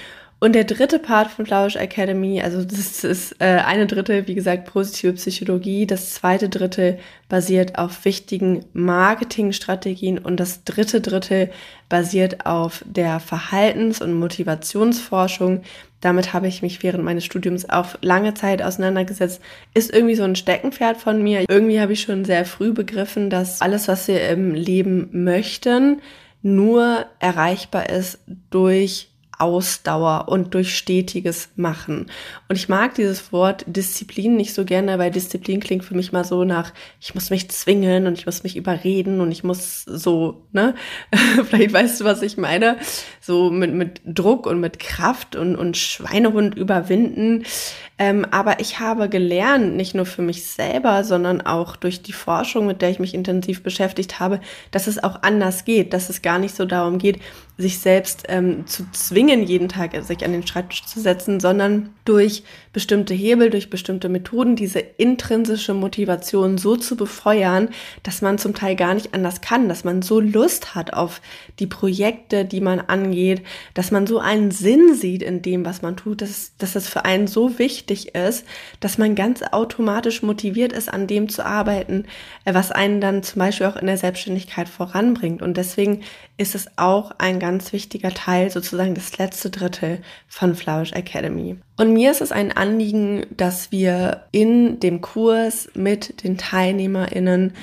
Und 0.44 0.56
der 0.56 0.66
dritte 0.66 1.00
Part 1.00 1.32
von 1.32 1.46
Flausch 1.46 1.78
Academy, 1.78 2.42
also 2.42 2.66
das 2.66 3.06
ist 3.06 3.40
äh, 3.40 3.46
eine 3.66 3.88
Drittel, 3.88 4.28
wie 4.28 4.36
gesagt, 4.36 4.66
positive 4.66 5.14
Psychologie. 5.14 5.88
Das 5.88 6.16
zweite 6.16 6.50
Drittel 6.50 7.00
basiert 7.30 7.78
auf 7.78 8.04
wichtigen 8.04 8.66
Marketingstrategien 8.74 10.18
und 10.18 10.42
das 10.42 10.66
dritte 10.66 11.00
Drittel 11.00 11.50
basiert 11.88 12.46
auf 12.46 12.84
der 12.86 13.22
Verhaltens- 13.22 14.02
und 14.02 14.20
Motivationsforschung. 14.20 15.62
Damit 16.02 16.34
habe 16.34 16.50
ich 16.50 16.62
mich 16.62 16.84
während 16.84 17.06
meines 17.06 17.24
Studiums 17.24 17.70
auch 17.70 17.96
lange 18.02 18.34
Zeit 18.34 18.62
auseinandergesetzt. 18.62 19.42
Ist 19.74 19.94
irgendwie 19.94 20.16
so 20.16 20.24
ein 20.24 20.36
Steckenpferd 20.36 20.98
von 20.98 21.24
mir. 21.24 21.46
Irgendwie 21.48 21.80
habe 21.80 21.94
ich 21.94 22.02
schon 22.02 22.26
sehr 22.26 22.44
früh 22.44 22.74
begriffen, 22.74 23.30
dass 23.30 23.62
alles, 23.62 23.88
was 23.88 24.10
wir 24.10 24.28
im 24.28 24.54
Leben 24.54 25.08
möchten, 25.24 26.02
nur 26.42 27.06
erreichbar 27.22 27.90
ist 27.90 28.20
durch 28.50 29.08
Ausdauer 29.40 30.26
und 30.28 30.54
durch 30.54 30.76
stetiges 30.76 31.50
Machen. 31.56 32.08
Und 32.48 32.56
ich 32.56 32.70
mag 32.70 32.96
dieses 32.96 33.32
Wort 33.32 33.64
Disziplin 33.68 34.36
nicht 34.36 34.54
so 34.54 34.66
gerne, 34.66 35.00
weil 35.00 35.12
Disziplin 35.12 35.60
klingt 35.60 35.84
für 35.84 35.96
mich 35.96 36.12
mal 36.12 36.24
so 36.24 36.44
nach, 36.44 36.74
ich 37.00 37.16
muss 37.16 37.30
mich 37.30 37.50
zwingen 37.50 38.08
und 38.08 38.18
ich 38.18 38.26
muss 38.26 38.44
mich 38.44 38.56
überreden 38.56 39.22
und 39.22 39.32
ich 39.32 39.44
muss 39.44 39.84
so, 39.84 40.48
ne? 40.52 40.76
Vielleicht 41.50 41.74
weißt 41.74 42.02
du, 42.02 42.06
was 42.06 42.22
ich 42.22 42.38
meine. 42.38 42.78
So 43.22 43.50
mit, 43.50 43.74
mit 43.74 44.02
Druck 44.06 44.46
und 44.46 44.60
mit 44.60 44.80
Kraft 44.80 45.36
und, 45.36 45.56
und 45.56 45.78
Schweinehund 45.78 46.56
überwinden. 46.56 47.44
Ähm, 48.00 48.26
aber 48.32 48.60
ich 48.60 48.80
habe 48.80 49.08
gelernt, 49.08 49.76
nicht 49.76 49.94
nur 49.94 50.06
für 50.06 50.24
mich 50.24 50.46
selber, 50.46 51.04
sondern 51.04 51.42
auch 51.42 51.76
durch 51.76 52.02
die 52.02 52.12
Forschung, 52.12 52.66
mit 52.66 52.82
der 52.82 52.90
ich 52.90 53.00
mich 53.00 53.14
intensiv 53.14 53.62
beschäftigt 53.62 54.20
habe, 54.20 54.40
dass 54.72 54.88
es 54.88 55.04
auch 55.04 55.22
anders 55.22 55.64
geht, 55.64 55.94
dass 55.94 56.10
es 56.10 56.22
gar 56.22 56.40
nicht 56.40 56.56
so 56.56 56.66
darum 56.66 56.98
geht, 56.98 57.20
sich 57.58 57.80
selbst 57.80 58.24
ähm, 58.30 58.66
zu 58.66 58.90
zwingen, 58.92 59.44
jeden 59.44 59.70
Tag 59.70 59.92
sich 60.04 60.26
an 60.26 60.32
den 60.32 60.46
Schreibtisch 60.46 60.86
zu 60.86 61.00
setzen, 61.00 61.40
sondern 61.40 61.90
durch 62.04 62.44
bestimmte 62.74 63.14
Hebel, 63.14 63.52
durch 63.52 63.70
bestimmte 63.70 64.10
Methoden 64.10 64.56
diese 64.56 64.80
intrinsische 64.80 65.74
Motivation 65.74 66.58
so 66.58 66.76
zu 66.76 66.98
befeuern, 66.98 67.70
dass 68.02 68.22
man 68.22 68.40
zum 68.40 68.56
Teil 68.56 68.76
gar 68.76 68.96
nicht 68.96 69.14
anders 69.14 69.42
kann, 69.42 69.70
dass 69.70 69.84
man 69.84 70.02
so 70.02 70.20
Lust 70.20 70.76
hat 70.76 70.94
auf 70.94 71.22
die 71.60 71.68
Projekte, 71.68 72.46
die 72.46 72.62
man 72.62 72.80
angeht, 72.80 73.44
dass 73.76 73.92
man 73.92 74.08
so 74.08 74.20
einen 74.20 74.52
Sinn 74.52 74.96
sieht 74.96 75.22
in 75.22 75.44
dem, 75.44 75.66
was 75.66 75.84
man 75.84 75.96
tut, 75.96 76.22
dass, 76.22 76.58
dass 76.58 76.76
es 76.76 76.90
für 76.90 77.06
einen 77.06 77.28
so 77.28 77.60
wichtig 77.60 78.16
ist, 78.16 78.46
dass 78.80 78.98
man 78.98 79.16
ganz 79.16 79.44
automatisch 79.44 80.24
motiviert 80.24 80.74
ist, 80.74 80.92
an 80.92 81.06
dem 81.06 81.30
zu 81.30 81.46
arbeiten, 81.46 82.06
äh, 82.46 82.54
was 82.54 82.72
einen 82.72 83.00
dann 83.00 83.22
zum 83.22 83.40
Beispiel 83.40 83.68
auch 83.68 83.76
in 83.76 83.86
der 83.86 83.98
Selbstständigkeit 83.98 84.68
voranbringt. 84.68 85.44
Und 85.44 85.58
deswegen 85.58 86.02
ist 86.38 86.56
es 86.56 86.68
auch 86.78 87.12
ein 87.20 87.40
ganz 87.40 87.72
wichtiger 87.72 88.10
Teil, 88.10 88.50
sozusagen 88.50 88.96
das 88.96 89.18
letzte 89.20 89.52
Drittel 89.52 90.02
von 90.28 90.56
Flourish 90.56 90.94
Academy. 90.94 91.58
Und 91.76 91.94
mir 91.94 92.12
ist 92.12 92.22
es 92.22 92.32
ein 92.32 92.52
Anliegen, 92.52 93.26
dass 93.36 93.72
wir 93.72 94.26
in 94.32 94.80
dem 94.80 95.02
Kurs 95.02 95.70
mit 95.74 96.24
den 96.24 96.38
TeilnehmerInnen, 96.38 97.54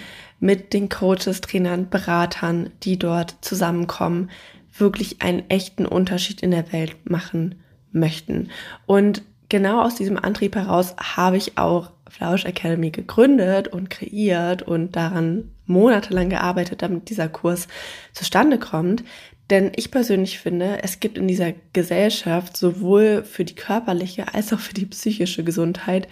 mit 0.41 0.73
den 0.73 0.89
Coaches, 0.89 1.41
Trainern, 1.41 1.89
Beratern, 1.91 2.71
die 2.83 2.99
dort 2.99 3.37
zusammenkommen, 3.41 4.31
wirklich 4.77 5.23
einen 5.23 5.49
echten 5.49 5.87
Unterschied 5.87 6.43
in 6.43 6.51
der 6.51 6.73
Welt 6.73 6.97
machen 7.05 7.57
möchten. 7.93 8.51
Und 8.87 9.23
genau 9.49 9.83
aus 9.83 9.95
diesem 9.95 10.17
Antrieb 10.17 10.57
heraus 10.57 10.97
habe 10.99 11.37
ich 11.37 11.59
auch 11.59 11.91
Flausch 12.09 12.45
Academy 12.45 12.91
gegründet 12.91 13.69
und 13.69 13.91
kreiert 13.91 14.63
und 14.63 14.97
daran 14.97 15.51
monatelang 15.67 16.29
gearbeitet, 16.29 16.83
damit 16.83 17.09
dieser 17.09 17.29
Kurs 17.29 17.69
zustande 18.13 18.59
kommt. 18.59 19.05
Denn 19.51 19.73
ich 19.75 19.91
persönlich 19.91 20.39
finde, 20.39 20.79
es 20.83 21.01
gibt 21.01 21.19
in 21.19 21.27
dieser 21.27 21.53
Gesellschaft 21.73 22.57
sowohl 22.57 23.25
für 23.25 23.45
die 23.45 23.57
körperliche 23.57 24.33
als 24.33 24.53
auch 24.53 24.61
für 24.61 24.75
die 24.75 24.87
psychische 24.87 25.43
Gesundheit 25.43 26.07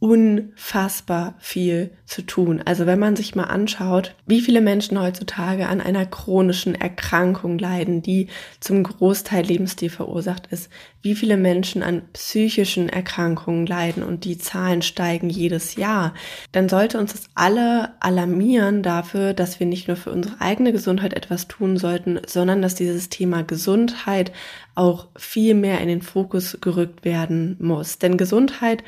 unfassbar 0.00 1.34
viel 1.40 1.90
zu 2.06 2.22
tun. 2.22 2.62
Also 2.64 2.86
wenn 2.86 3.00
man 3.00 3.16
sich 3.16 3.34
mal 3.34 3.44
anschaut, 3.44 4.14
wie 4.26 4.40
viele 4.40 4.60
Menschen 4.60 5.00
heutzutage 5.00 5.66
an 5.68 5.80
einer 5.80 6.06
chronischen 6.06 6.76
Erkrankung 6.76 7.58
leiden, 7.58 8.00
die 8.00 8.28
zum 8.60 8.84
Großteil 8.84 9.44
Lebensstil 9.44 9.90
verursacht 9.90 10.46
ist, 10.52 10.70
wie 11.02 11.16
viele 11.16 11.36
Menschen 11.36 11.82
an 11.82 12.02
psychischen 12.12 12.88
Erkrankungen 12.88 13.66
leiden 13.66 14.04
und 14.04 14.24
die 14.24 14.38
Zahlen 14.38 14.82
steigen 14.82 15.30
jedes 15.30 15.74
Jahr, 15.74 16.14
dann 16.52 16.68
sollte 16.68 16.98
uns 16.98 17.12
das 17.12 17.28
alle 17.34 17.90
alarmieren 17.98 18.84
dafür, 18.84 19.34
dass 19.34 19.58
wir 19.58 19.66
nicht 19.66 19.88
nur 19.88 19.96
für 19.96 20.12
unsere 20.12 20.40
eigene 20.40 20.72
Gesundheit 20.72 21.14
etwas 21.14 21.48
tun 21.48 21.76
sollten, 21.76 22.20
sondern 22.24 22.62
dass 22.62 22.76
dieses 22.76 23.08
Thema 23.08 23.42
Gesundheit 23.42 24.30
auch 24.76 25.08
viel 25.16 25.54
mehr 25.54 25.80
in 25.80 25.88
den 25.88 26.02
Fokus 26.02 26.58
gerückt 26.60 27.04
werden 27.04 27.56
muss. 27.58 27.98
Denn 27.98 28.16
Gesundheit 28.16 28.84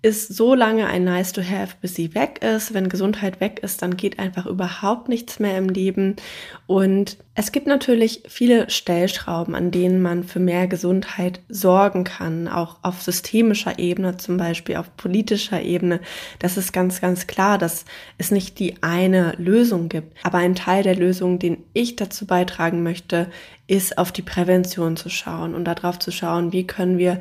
ist 0.00 0.32
so 0.36 0.54
lange 0.54 0.86
ein 0.86 1.02
Nice 1.02 1.32
to 1.32 1.42
Have, 1.42 1.74
bis 1.80 1.96
sie 1.96 2.14
weg 2.14 2.40
ist. 2.42 2.72
Wenn 2.72 2.88
Gesundheit 2.88 3.40
weg 3.40 3.58
ist, 3.64 3.82
dann 3.82 3.96
geht 3.96 4.20
einfach 4.20 4.46
überhaupt 4.46 5.08
nichts 5.08 5.40
mehr 5.40 5.58
im 5.58 5.68
Leben. 5.68 6.14
Und 6.68 7.16
es 7.34 7.50
gibt 7.50 7.66
natürlich 7.66 8.22
viele 8.28 8.70
Stellschrauben, 8.70 9.56
an 9.56 9.72
denen 9.72 10.00
man 10.00 10.22
für 10.22 10.38
mehr 10.38 10.68
Gesundheit 10.68 11.40
sorgen 11.48 12.04
kann, 12.04 12.46
auch 12.46 12.76
auf 12.82 13.02
systemischer 13.02 13.80
Ebene 13.80 14.16
zum 14.16 14.36
Beispiel, 14.36 14.76
auf 14.76 14.96
politischer 14.96 15.62
Ebene. 15.62 16.00
Das 16.38 16.56
ist 16.56 16.72
ganz, 16.72 17.00
ganz 17.00 17.26
klar, 17.26 17.58
dass 17.58 17.84
es 18.18 18.30
nicht 18.30 18.60
die 18.60 18.80
eine 18.84 19.32
Lösung 19.36 19.88
gibt. 19.88 20.16
Aber 20.24 20.38
ein 20.38 20.54
Teil 20.54 20.84
der 20.84 20.96
Lösung, 20.96 21.40
den 21.40 21.64
ich 21.72 21.96
dazu 21.96 22.24
beitragen 22.24 22.84
möchte, 22.84 23.30
ist 23.66 23.98
auf 23.98 24.12
die 24.12 24.22
Prävention 24.22 24.96
zu 24.96 25.10
schauen 25.10 25.56
und 25.56 25.64
darauf 25.64 25.98
zu 25.98 26.12
schauen, 26.12 26.52
wie 26.52 26.66
können 26.66 26.98
wir 26.98 27.18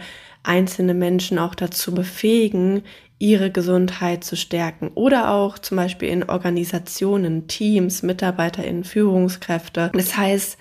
einzelne 0.47 0.93
Menschen 0.93 1.39
auch 1.39 1.55
dazu 1.55 1.93
befähigen, 1.93 2.83
ihre 3.19 3.51
Gesundheit 3.51 4.23
zu 4.23 4.35
stärken 4.35 4.91
oder 4.93 5.31
auch 5.31 5.57
zum 5.57 5.77
Beispiel 5.77 6.09
in 6.09 6.29
Organisationen, 6.29 7.47
Teams, 7.47 8.03
MitarbeiterInnen, 8.03 8.83
Führungskräfte. 8.83 9.91
Das 9.93 10.15
heißt, 10.15 10.57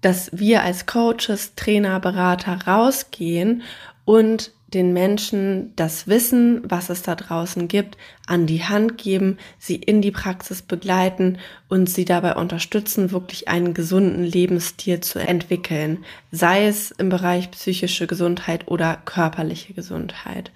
dass 0.00 0.30
wir 0.32 0.62
als 0.62 0.86
Coaches, 0.86 1.54
Trainer, 1.56 1.98
Berater 1.98 2.58
rausgehen 2.66 3.62
und 4.04 4.52
den 4.74 4.92
Menschen 4.92 5.72
das 5.76 6.08
Wissen, 6.08 6.62
was 6.64 6.90
es 6.90 7.02
da 7.02 7.14
draußen 7.14 7.68
gibt, 7.68 7.96
an 8.26 8.46
die 8.46 8.64
Hand 8.64 8.98
geben, 8.98 9.38
sie 9.58 9.76
in 9.76 10.02
die 10.02 10.10
Praxis 10.10 10.60
begleiten 10.60 11.38
und 11.68 11.88
sie 11.88 12.04
dabei 12.04 12.34
unterstützen, 12.34 13.10
wirklich 13.10 13.48
einen 13.48 13.72
gesunden 13.72 14.24
Lebensstil 14.24 15.00
zu 15.00 15.18
entwickeln, 15.18 16.04
sei 16.30 16.66
es 16.66 16.90
im 16.90 17.08
Bereich 17.08 17.50
psychische 17.50 18.06
Gesundheit 18.06 18.68
oder 18.68 18.98
körperliche 19.04 19.72
Gesundheit. 19.72 20.50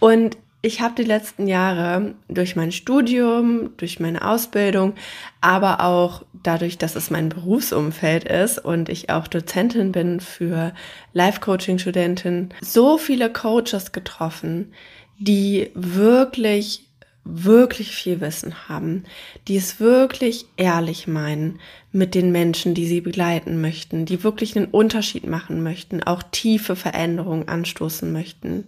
Und 0.00 0.36
ich 0.62 0.80
habe 0.80 0.94
die 0.96 1.08
letzten 1.08 1.46
Jahre 1.46 2.14
durch 2.28 2.56
mein 2.56 2.72
Studium, 2.72 3.70
durch 3.76 4.00
meine 4.00 4.26
Ausbildung, 4.26 4.94
aber 5.40 5.80
auch 5.80 6.24
dadurch, 6.42 6.78
dass 6.78 6.96
es 6.96 7.10
mein 7.10 7.28
Berufsumfeld 7.28 8.24
ist 8.24 8.58
und 8.58 8.88
ich 8.88 9.10
auch 9.10 9.28
Dozentin 9.28 9.92
bin 9.92 10.20
für 10.20 10.72
Life-Coaching-Studenten, 11.12 12.50
so 12.60 12.98
viele 12.98 13.32
Coaches 13.32 13.92
getroffen, 13.92 14.72
die 15.18 15.70
wirklich 15.74 16.82
wirklich 17.28 17.90
viel 17.90 18.20
Wissen 18.20 18.68
haben, 18.68 19.02
die 19.48 19.56
es 19.56 19.80
wirklich 19.80 20.46
ehrlich 20.56 21.08
meinen 21.08 21.58
mit 21.90 22.14
den 22.14 22.30
Menschen, 22.30 22.74
die 22.74 22.86
sie 22.86 23.00
begleiten 23.00 23.60
möchten, 23.60 24.06
die 24.06 24.22
wirklich 24.22 24.56
einen 24.56 24.66
Unterschied 24.66 25.26
machen 25.26 25.62
möchten, 25.62 26.04
auch 26.04 26.22
tiefe 26.22 26.76
Veränderungen 26.76 27.48
anstoßen 27.48 28.12
möchten, 28.12 28.66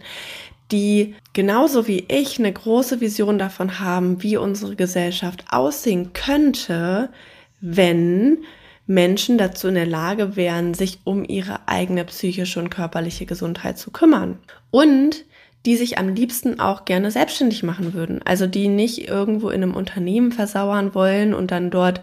die 0.71 1.15
genauso 1.33 1.87
wie 1.87 2.05
ich 2.09 2.39
eine 2.39 2.53
große 2.53 3.01
Vision 3.01 3.39
davon 3.39 3.81
haben, 3.81 4.23
wie 4.23 4.37
unsere 4.37 4.77
Gesellschaft 4.77 5.45
aussehen 5.51 6.13
könnte, 6.13 7.11
wenn 7.61 8.39
Menschen 8.87 9.39
dazu 9.39 9.69
in 9.69 9.75
der 9.75 9.87
Lage 9.87 10.37
wären, 10.37 10.75
sich 10.75 11.01
um 11.05 11.25
ihre 11.25 11.69
eigene 11.69 12.05
psychische 12.05 12.61
und 12.61 12.71
körperliche 12.71 13.27
Gesundheit 13.27 13.79
zu 13.79 13.91
kümmern. 13.91 14.39
Und 14.71 15.25
die 15.67 15.77
sich 15.77 15.99
am 15.99 16.09
liebsten 16.15 16.61
auch 16.61 16.85
gerne 16.85 17.11
selbstständig 17.11 17.63
machen 17.63 17.93
würden. 17.93 18.21
Also 18.25 18.47
die 18.47 18.69
nicht 18.69 19.09
irgendwo 19.09 19.51
in 19.51 19.63
einem 19.63 19.75
Unternehmen 19.75 20.33
versauern 20.33 20.95
wollen 20.95 21.35
und 21.35 21.51
dann 21.51 21.71
dort 21.71 22.01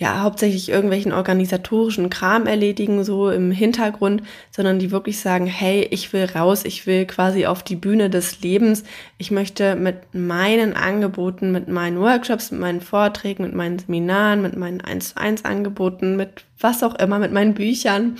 ja 0.00 0.22
hauptsächlich 0.22 0.70
irgendwelchen 0.70 1.12
organisatorischen 1.12 2.08
Kram 2.08 2.46
erledigen, 2.46 3.04
so 3.04 3.30
im 3.30 3.50
Hintergrund, 3.50 4.22
sondern 4.50 4.78
die 4.78 4.90
wirklich 4.90 5.20
sagen, 5.20 5.44
hey, 5.44 5.86
ich 5.90 6.14
will 6.14 6.24
raus, 6.24 6.64
ich 6.64 6.86
will 6.86 7.04
quasi 7.04 7.44
auf 7.44 7.62
die 7.62 7.76
Bühne 7.76 8.08
des 8.08 8.40
Lebens. 8.40 8.82
Ich 9.18 9.30
möchte 9.30 9.76
mit 9.76 10.14
meinen 10.14 10.72
Angeboten, 10.72 11.52
mit 11.52 11.68
meinen 11.68 12.00
Workshops, 12.00 12.50
mit 12.50 12.60
meinen 12.60 12.80
Vorträgen, 12.80 13.42
mit 13.42 13.54
meinen 13.54 13.78
Seminaren, 13.78 14.40
mit 14.40 14.56
meinen 14.56 14.80
1 14.80 15.10
zu 15.10 15.18
1 15.18 15.44
Angeboten, 15.44 16.16
mit 16.16 16.46
was 16.58 16.82
auch 16.82 16.94
immer, 16.94 17.18
mit 17.18 17.32
meinen 17.32 17.52
Büchern 17.52 18.16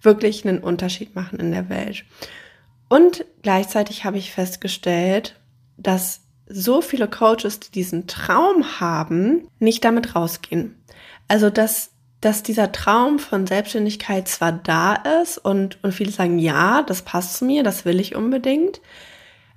wirklich 0.00 0.48
einen 0.48 0.60
Unterschied 0.60 1.14
machen 1.14 1.38
in 1.40 1.52
der 1.52 1.68
Welt. 1.68 2.04
Und 2.88 3.26
gleichzeitig 3.42 4.06
habe 4.06 4.16
ich 4.16 4.32
festgestellt, 4.32 5.36
dass 5.76 6.22
so 6.48 6.80
viele 6.80 7.06
Coaches, 7.06 7.60
die 7.60 7.70
diesen 7.70 8.06
Traum 8.06 8.80
haben, 8.80 9.46
nicht 9.58 9.84
damit 9.84 10.16
rausgehen. 10.16 10.77
Also, 11.28 11.50
dass, 11.50 11.90
dass 12.20 12.42
dieser 12.42 12.72
Traum 12.72 13.18
von 13.18 13.46
Selbstständigkeit 13.46 14.26
zwar 14.28 14.52
da 14.52 14.94
ist 15.22 15.38
und, 15.38 15.78
und 15.84 15.92
viele 15.92 16.10
sagen, 16.10 16.38
ja, 16.38 16.82
das 16.82 17.02
passt 17.02 17.36
zu 17.36 17.44
mir, 17.44 17.62
das 17.62 17.84
will 17.84 18.00
ich 18.00 18.16
unbedingt, 18.16 18.80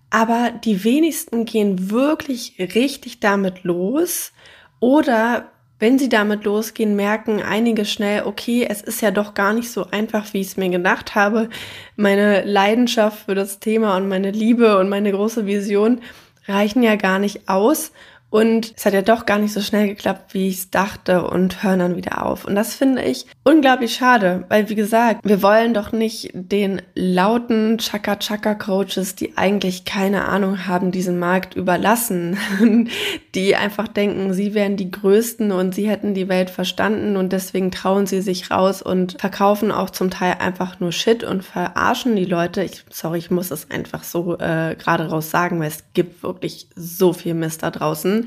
aber 0.10 0.52
die 0.52 0.84
wenigsten 0.84 1.46
gehen 1.46 1.90
wirklich 1.90 2.56
richtig 2.60 3.22
damit 3.22 3.64
los 3.64 4.34
oder 4.82 5.50
wenn 5.82 5.98
sie 5.98 6.10
damit 6.10 6.44
losgehen, 6.44 6.96
merken 6.96 7.42
einige 7.42 7.86
schnell, 7.86 8.24
okay, 8.26 8.68
es 8.70 8.84
ist 8.84 9.02
ja 9.02 9.10
doch 9.10 9.34
gar 9.34 9.52
nicht 9.52 9.72
so 9.72 9.88
einfach, 9.90 10.32
wie 10.32 10.42
ich 10.42 10.50
es 10.50 10.58
mir 10.58 10.70
gedacht 10.70 11.16
habe. 11.16 11.50
Meine 11.96 12.44
Leidenschaft 12.44 13.26
für 13.26 13.34
das 13.34 13.60
Thema 13.60 13.98
und 13.98 14.08
meine 14.08 14.30
Liebe 14.30 14.78
und 14.78 14.90
meine 14.90 15.12
große 15.12 15.48
Vision 15.48 16.02
reichen 16.48 16.84
ja 16.84 16.98
gar 16.98 17.18
nicht 17.18 17.50
aus, 17.50 17.94
und 18.32 18.74
es 18.78 18.86
hat 18.86 18.94
ja 18.94 19.02
doch 19.02 19.26
gar 19.26 19.40
nicht 19.40 19.52
so 19.52 19.60
schnell 19.60 19.90
geklappt, 19.90 20.34
wie 20.34 20.48
ich 20.48 20.56
es 20.56 20.70
dachte 20.72 21.28
und 21.28 21.64
hören 21.64 21.80
dann 21.80 21.98
wieder 21.98 22.26
auf. 22.26 22.46
Und 22.46 22.56
das 22.56 22.74
finde 22.74 23.04
ich 23.04 23.26
unglaublich 23.44 23.94
schade, 23.94 24.46
weil 24.48 24.70
wie 24.70 24.76
gesagt, 24.76 25.20
wir 25.26 25.44
wollen 25.44 25.74
doch 25.74 25.92
nicht 25.92 26.32
den 26.34 26.82
lauten 26.96 27.78
Chaka-Chaka-Coaches, 27.78 29.16
die 29.16 29.38
eigentlich 29.38 29.84
keine 29.84 30.30
Ahnung 30.30 30.66
haben, 30.66 30.92
diesen 30.92 31.20
Markt 31.20 31.56
überlassen, 31.56 32.38
die 33.36 33.58
einfach 33.58 33.90
denken, 33.90 34.34
sie 34.34 34.54
wären 34.54 34.78
die 34.78 34.92
Größten 34.92 35.52
und 35.52 35.76
sie 35.76 35.90
hätten 35.90 36.14
die 36.14 36.30
Welt 36.30 36.50
verstanden 36.50 37.18
und 37.18 37.34
deswegen 37.34 37.70
trauen 37.70 38.06
sie 38.06 38.22
sich 38.22 38.50
raus 38.50 38.82
und 38.82 39.20
verkaufen 39.20 39.74
auch 39.74 39.90
zum 39.90 40.10
Teil 40.10 40.38
einfach 40.40 40.80
nur 40.80 40.94
Shit 40.94 41.26
und 41.26 41.44
verarschen 41.44 42.16
die 42.16 42.24
Leute. 42.24 42.64
Ich, 42.64 42.86
sorry, 42.90 43.18
ich 43.18 43.30
muss 43.30 43.52
es 43.52 43.70
einfach 43.70 44.06
so 44.06 44.38
äh, 44.38 44.78
gerade 44.80 45.10
raus 45.10 45.32
sagen, 45.32 45.60
weil 45.60 45.68
es 45.68 45.84
gibt 45.94 46.24
wirklich 46.24 46.68
so 46.78 47.12
viel 47.12 47.34
Mist 47.34 47.64
da 47.64 47.72
draußen. 47.72 48.21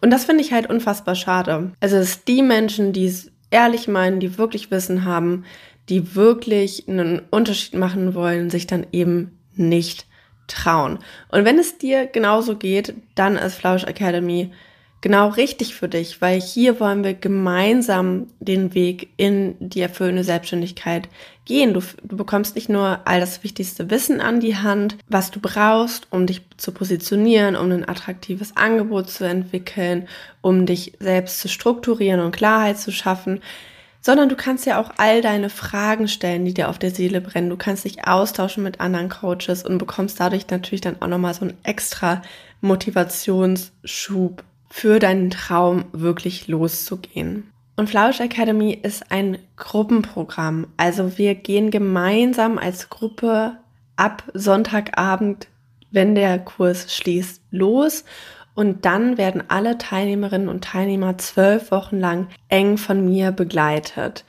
Und 0.00 0.10
das 0.10 0.24
finde 0.24 0.42
ich 0.42 0.52
halt 0.52 0.68
unfassbar 0.68 1.14
schade. 1.14 1.72
Also 1.80 1.96
es 1.96 2.24
die 2.24 2.42
Menschen, 2.42 2.92
die 2.92 3.06
es 3.06 3.30
ehrlich 3.50 3.88
meinen, 3.88 4.20
die 4.20 4.38
wirklich 4.38 4.70
Wissen 4.70 5.04
haben, 5.04 5.44
die 5.88 6.14
wirklich 6.14 6.88
einen 6.88 7.20
Unterschied 7.30 7.74
machen 7.74 8.14
wollen, 8.14 8.48
sich 8.48 8.66
dann 8.66 8.86
eben 8.92 9.38
nicht 9.54 10.06
trauen. 10.46 10.98
Und 11.30 11.44
wenn 11.44 11.58
es 11.58 11.78
dir 11.78 12.06
genauso 12.06 12.56
geht, 12.56 12.94
dann 13.14 13.36
ist 13.36 13.56
Flausch 13.56 13.84
Academy 13.84 14.52
genau 15.00 15.28
richtig 15.28 15.74
für 15.74 15.88
dich, 15.88 16.20
weil 16.20 16.40
hier 16.40 16.78
wollen 16.78 17.04
wir 17.04 17.14
gemeinsam 17.14 18.26
den 18.38 18.74
Weg 18.74 19.10
in 19.16 19.56
die 19.58 19.80
erfüllende 19.80 20.24
Selbstständigkeit 20.24 21.08
gehen. 21.46 21.72
Du, 21.72 21.80
du, 22.02 22.16
bekommst 22.16 22.54
nicht 22.54 22.68
nur 22.68 23.00
all 23.06 23.20
das 23.20 23.42
wichtigste 23.42 23.90
Wissen 23.90 24.20
an 24.20 24.40
die 24.40 24.56
Hand, 24.56 24.96
was 25.08 25.30
du 25.30 25.40
brauchst, 25.40 26.06
um 26.10 26.26
dich 26.26 26.42
zu 26.58 26.72
positionieren, 26.72 27.56
um 27.56 27.70
ein 27.70 27.88
attraktives 27.88 28.56
Angebot 28.56 29.10
zu 29.10 29.24
entwickeln, 29.24 30.06
um 30.42 30.66
dich 30.66 30.92
selbst 31.00 31.40
zu 31.40 31.48
strukturieren 31.48 32.20
und 32.20 32.32
Klarheit 32.32 32.78
zu 32.78 32.92
schaffen, 32.92 33.40
sondern 34.02 34.28
du 34.28 34.36
kannst 34.36 34.66
ja 34.66 34.80
auch 34.80 34.92
all 34.96 35.20
deine 35.22 35.50
Fragen 35.50 36.08
stellen, 36.08 36.44
die 36.44 36.54
dir 36.54 36.68
auf 36.68 36.78
der 36.78 36.90
Seele 36.90 37.20
brennen. 37.20 37.50
Du 37.50 37.56
kannst 37.56 37.84
dich 37.84 38.06
austauschen 38.06 38.62
mit 38.62 38.80
anderen 38.80 39.08
Coaches 39.08 39.62
und 39.62 39.78
bekommst 39.78 40.20
dadurch 40.20 40.48
natürlich 40.48 40.80
dann 40.80 41.00
auch 41.00 41.08
nochmal 41.08 41.34
so 41.34 41.42
einen 41.42 41.58
extra 41.64 42.22
Motivationsschub 42.62 44.42
für 44.70 44.98
deinen 44.98 45.30
Traum 45.30 45.84
wirklich 45.92 46.48
loszugehen. 46.48 47.52
Und 47.76 47.88
Flausch 47.88 48.20
Academy 48.20 48.72
ist 48.72 49.10
ein 49.10 49.38
Gruppenprogramm. 49.56 50.66
Also 50.76 51.18
wir 51.18 51.34
gehen 51.34 51.70
gemeinsam 51.70 52.58
als 52.58 52.90
Gruppe 52.90 53.56
ab 53.96 54.22
Sonntagabend, 54.34 55.48
wenn 55.90 56.14
der 56.14 56.38
Kurs 56.38 56.94
schließt, 56.94 57.42
los. 57.50 58.04
Und 58.54 58.84
dann 58.84 59.16
werden 59.18 59.42
alle 59.48 59.78
Teilnehmerinnen 59.78 60.48
und 60.48 60.64
Teilnehmer 60.64 61.18
zwölf 61.18 61.70
Wochen 61.70 61.98
lang 61.98 62.28
eng 62.48 62.76
von 62.76 63.04
mir 63.04 63.32
begleitet. 63.32 64.24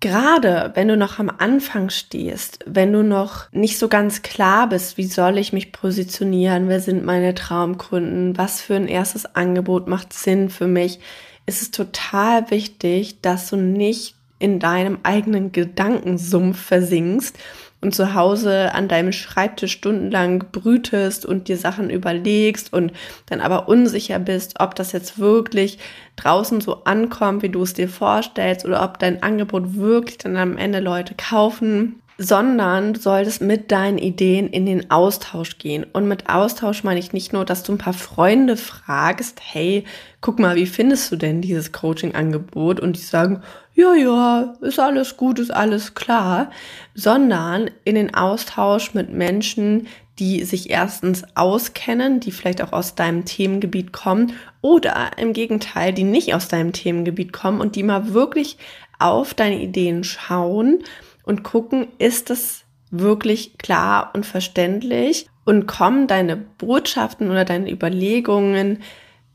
Gerade 0.00 0.72
wenn 0.74 0.88
du 0.88 0.96
noch 0.96 1.18
am 1.18 1.30
Anfang 1.30 1.88
stehst, 1.88 2.58
wenn 2.66 2.92
du 2.92 3.02
noch 3.02 3.50
nicht 3.52 3.78
so 3.78 3.88
ganz 3.88 4.20
klar 4.22 4.68
bist, 4.68 4.98
wie 4.98 5.06
soll 5.06 5.38
ich 5.38 5.54
mich 5.54 5.72
positionieren, 5.72 6.68
wer 6.68 6.80
sind 6.80 7.04
meine 7.04 7.34
Traumkunden, 7.34 8.36
was 8.36 8.60
für 8.60 8.74
ein 8.74 8.88
erstes 8.88 9.34
Angebot 9.34 9.88
macht 9.88 10.12
Sinn 10.12 10.50
für 10.50 10.66
mich, 10.66 11.00
ist 11.46 11.62
es 11.62 11.70
total 11.70 12.50
wichtig, 12.50 13.22
dass 13.22 13.48
du 13.48 13.56
nicht 13.56 14.16
in 14.38 14.58
deinem 14.58 14.98
eigenen 15.02 15.52
Gedankensumpf 15.52 16.60
versinkst 16.60 17.38
und 17.86 17.92
zu 17.92 18.14
Hause 18.14 18.74
an 18.74 18.88
deinem 18.88 19.12
Schreibtisch 19.12 19.72
stundenlang 19.72 20.46
brütest 20.50 21.24
und 21.24 21.48
dir 21.48 21.56
Sachen 21.56 21.88
überlegst 21.88 22.72
und 22.72 22.92
dann 23.26 23.40
aber 23.40 23.68
unsicher 23.68 24.18
bist, 24.18 24.60
ob 24.60 24.74
das 24.74 24.92
jetzt 24.92 25.18
wirklich 25.18 25.78
draußen 26.16 26.60
so 26.60 26.84
ankommt, 26.84 27.42
wie 27.42 27.48
du 27.48 27.62
es 27.62 27.74
dir 27.74 27.88
vorstellst 27.88 28.66
oder 28.66 28.82
ob 28.82 28.98
dein 28.98 29.22
Angebot 29.22 29.76
wirklich 29.76 30.18
dann 30.18 30.36
am 30.36 30.56
Ende 30.56 30.80
Leute 30.80 31.14
kaufen 31.14 32.02
sondern 32.18 32.94
du 32.94 33.00
solltest 33.00 33.42
mit 33.42 33.70
deinen 33.70 33.98
Ideen 33.98 34.48
in 34.48 34.64
den 34.64 34.90
Austausch 34.90 35.58
gehen. 35.58 35.84
Und 35.92 36.08
mit 36.08 36.30
Austausch 36.30 36.82
meine 36.82 36.98
ich 36.98 37.12
nicht 37.12 37.34
nur, 37.34 37.44
dass 37.44 37.62
du 37.62 37.72
ein 37.72 37.78
paar 37.78 37.92
Freunde 37.92 38.56
fragst, 38.56 39.38
hey, 39.42 39.84
guck 40.22 40.38
mal, 40.38 40.56
wie 40.56 40.66
findest 40.66 41.12
du 41.12 41.16
denn 41.16 41.42
dieses 41.42 41.72
Coaching-Angebot? 41.72 42.80
Und 42.80 42.96
die 42.96 43.02
sagen, 43.02 43.42
ja, 43.76 43.94
ja, 43.94 44.54
ist 44.62 44.80
alles 44.80 45.18
gut, 45.18 45.38
ist 45.38 45.50
alles 45.50 45.94
klar, 45.94 46.50
sondern 46.94 47.70
in 47.84 47.94
den 47.94 48.14
Austausch 48.14 48.94
mit 48.94 49.12
Menschen, 49.12 49.86
die 50.18 50.44
sich 50.44 50.70
erstens 50.70 51.24
auskennen, 51.34 52.20
die 52.20 52.32
vielleicht 52.32 52.62
auch 52.62 52.72
aus 52.72 52.94
deinem 52.94 53.26
Themengebiet 53.26 53.92
kommen 53.92 54.32
oder 54.62 55.10
im 55.18 55.34
Gegenteil, 55.34 55.92
die 55.92 56.04
nicht 56.04 56.34
aus 56.34 56.48
deinem 56.48 56.72
Themengebiet 56.72 57.34
kommen 57.34 57.60
und 57.60 57.76
die 57.76 57.82
mal 57.82 58.14
wirklich 58.14 58.56
auf 58.98 59.34
deine 59.34 59.60
Ideen 59.60 60.04
schauen 60.04 60.82
und 61.24 61.42
gucken, 61.42 61.88
ist 61.98 62.30
es 62.30 62.64
wirklich 62.90 63.58
klar 63.58 64.10
und 64.14 64.24
verständlich 64.24 65.26
und 65.44 65.66
kommen 65.66 66.06
deine 66.06 66.36
Botschaften 66.36 67.30
oder 67.30 67.44
deine 67.44 67.70
Überlegungen 67.70 68.78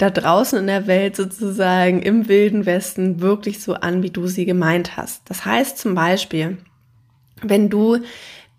da 0.01 0.09
draußen 0.09 0.57
in 0.57 0.67
der 0.67 0.87
Welt 0.87 1.15
sozusagen 1.15 2.01
im 2.01 2.27
wilden 2.27 2.65
Westen 2.65 3.21
wirklich 3.21 3.61
so 3.61 3.75
an, 3.75 4.01
wie 4.01 4.09
du 4.09 4.25
sie 4.27 4.45
gemeint 4.45 4.97
hast. 4.97 5.29
Das 5.29 5.45
heißt 5.45 5.77
zum 5.77 5.93
Beispiel, 5.93 6.57
wenn 7.43 7.69
du 7.69 7.99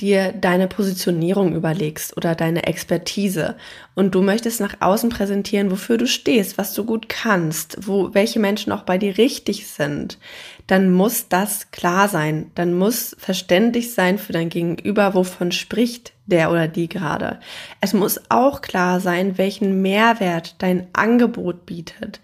dir 0.00 0.32
deine 0.32 0.66
Positionierung 0.66 1.54
überlegst 1.54 2.16
oder 2.16 2.34
deine 2.34 2.64
Expertise 2.66 3.56
und 3.94 4.14
du 4.14 4.22
möchtest 4.22 4.60
nach 4.60 4.76
außen 4.80 5.10
präsentieren, 5.10 5.70
wofür 5.70 5.96
du 5.96 6.06
stehst, 6.06 6.58
was 6.58 6.74
du 6.74 6.84
gut 6.84 7.08
kannst, 7.08 7.76
wo 7.86 8.12
welche 8.12 8.40
Menschen 8.40 8.72
auch 8.72 8.82
bei 8.82 8.98
dir 8.98 9.16
richtig 9.18 9.68
sind, 9.68 10.18
dann 10.66 10.92
muss 10.92 11.28
das 11.28 11.70
klar 11.70 12.08
sein, 12.08 12.50
dann 12.54 12.74
muss 12.74 13.14
verständlich 13.18 13.94
sein 13.94 14.18
für 14.18 14.32
dein 14.32 14.48
Gegenüber, 14.48 15.14
wovon 15.14 15.52
spricht 15.52 16.12
der 16.26 16.50
oder 16.50 16.66
die 16.66 16.88
gerade. 16.88 17.38
Es 17.80 17.92
muss 17.92 18.20
auch 18.28 18.60
klar 18.60 19.00
sein, 19.00 19.38
welchen 19.38 19.82
Mehrwert 19.82 20.56
dein 20.58 20.88
Angebot 20.92 21.66
bietet. 21.66 22.20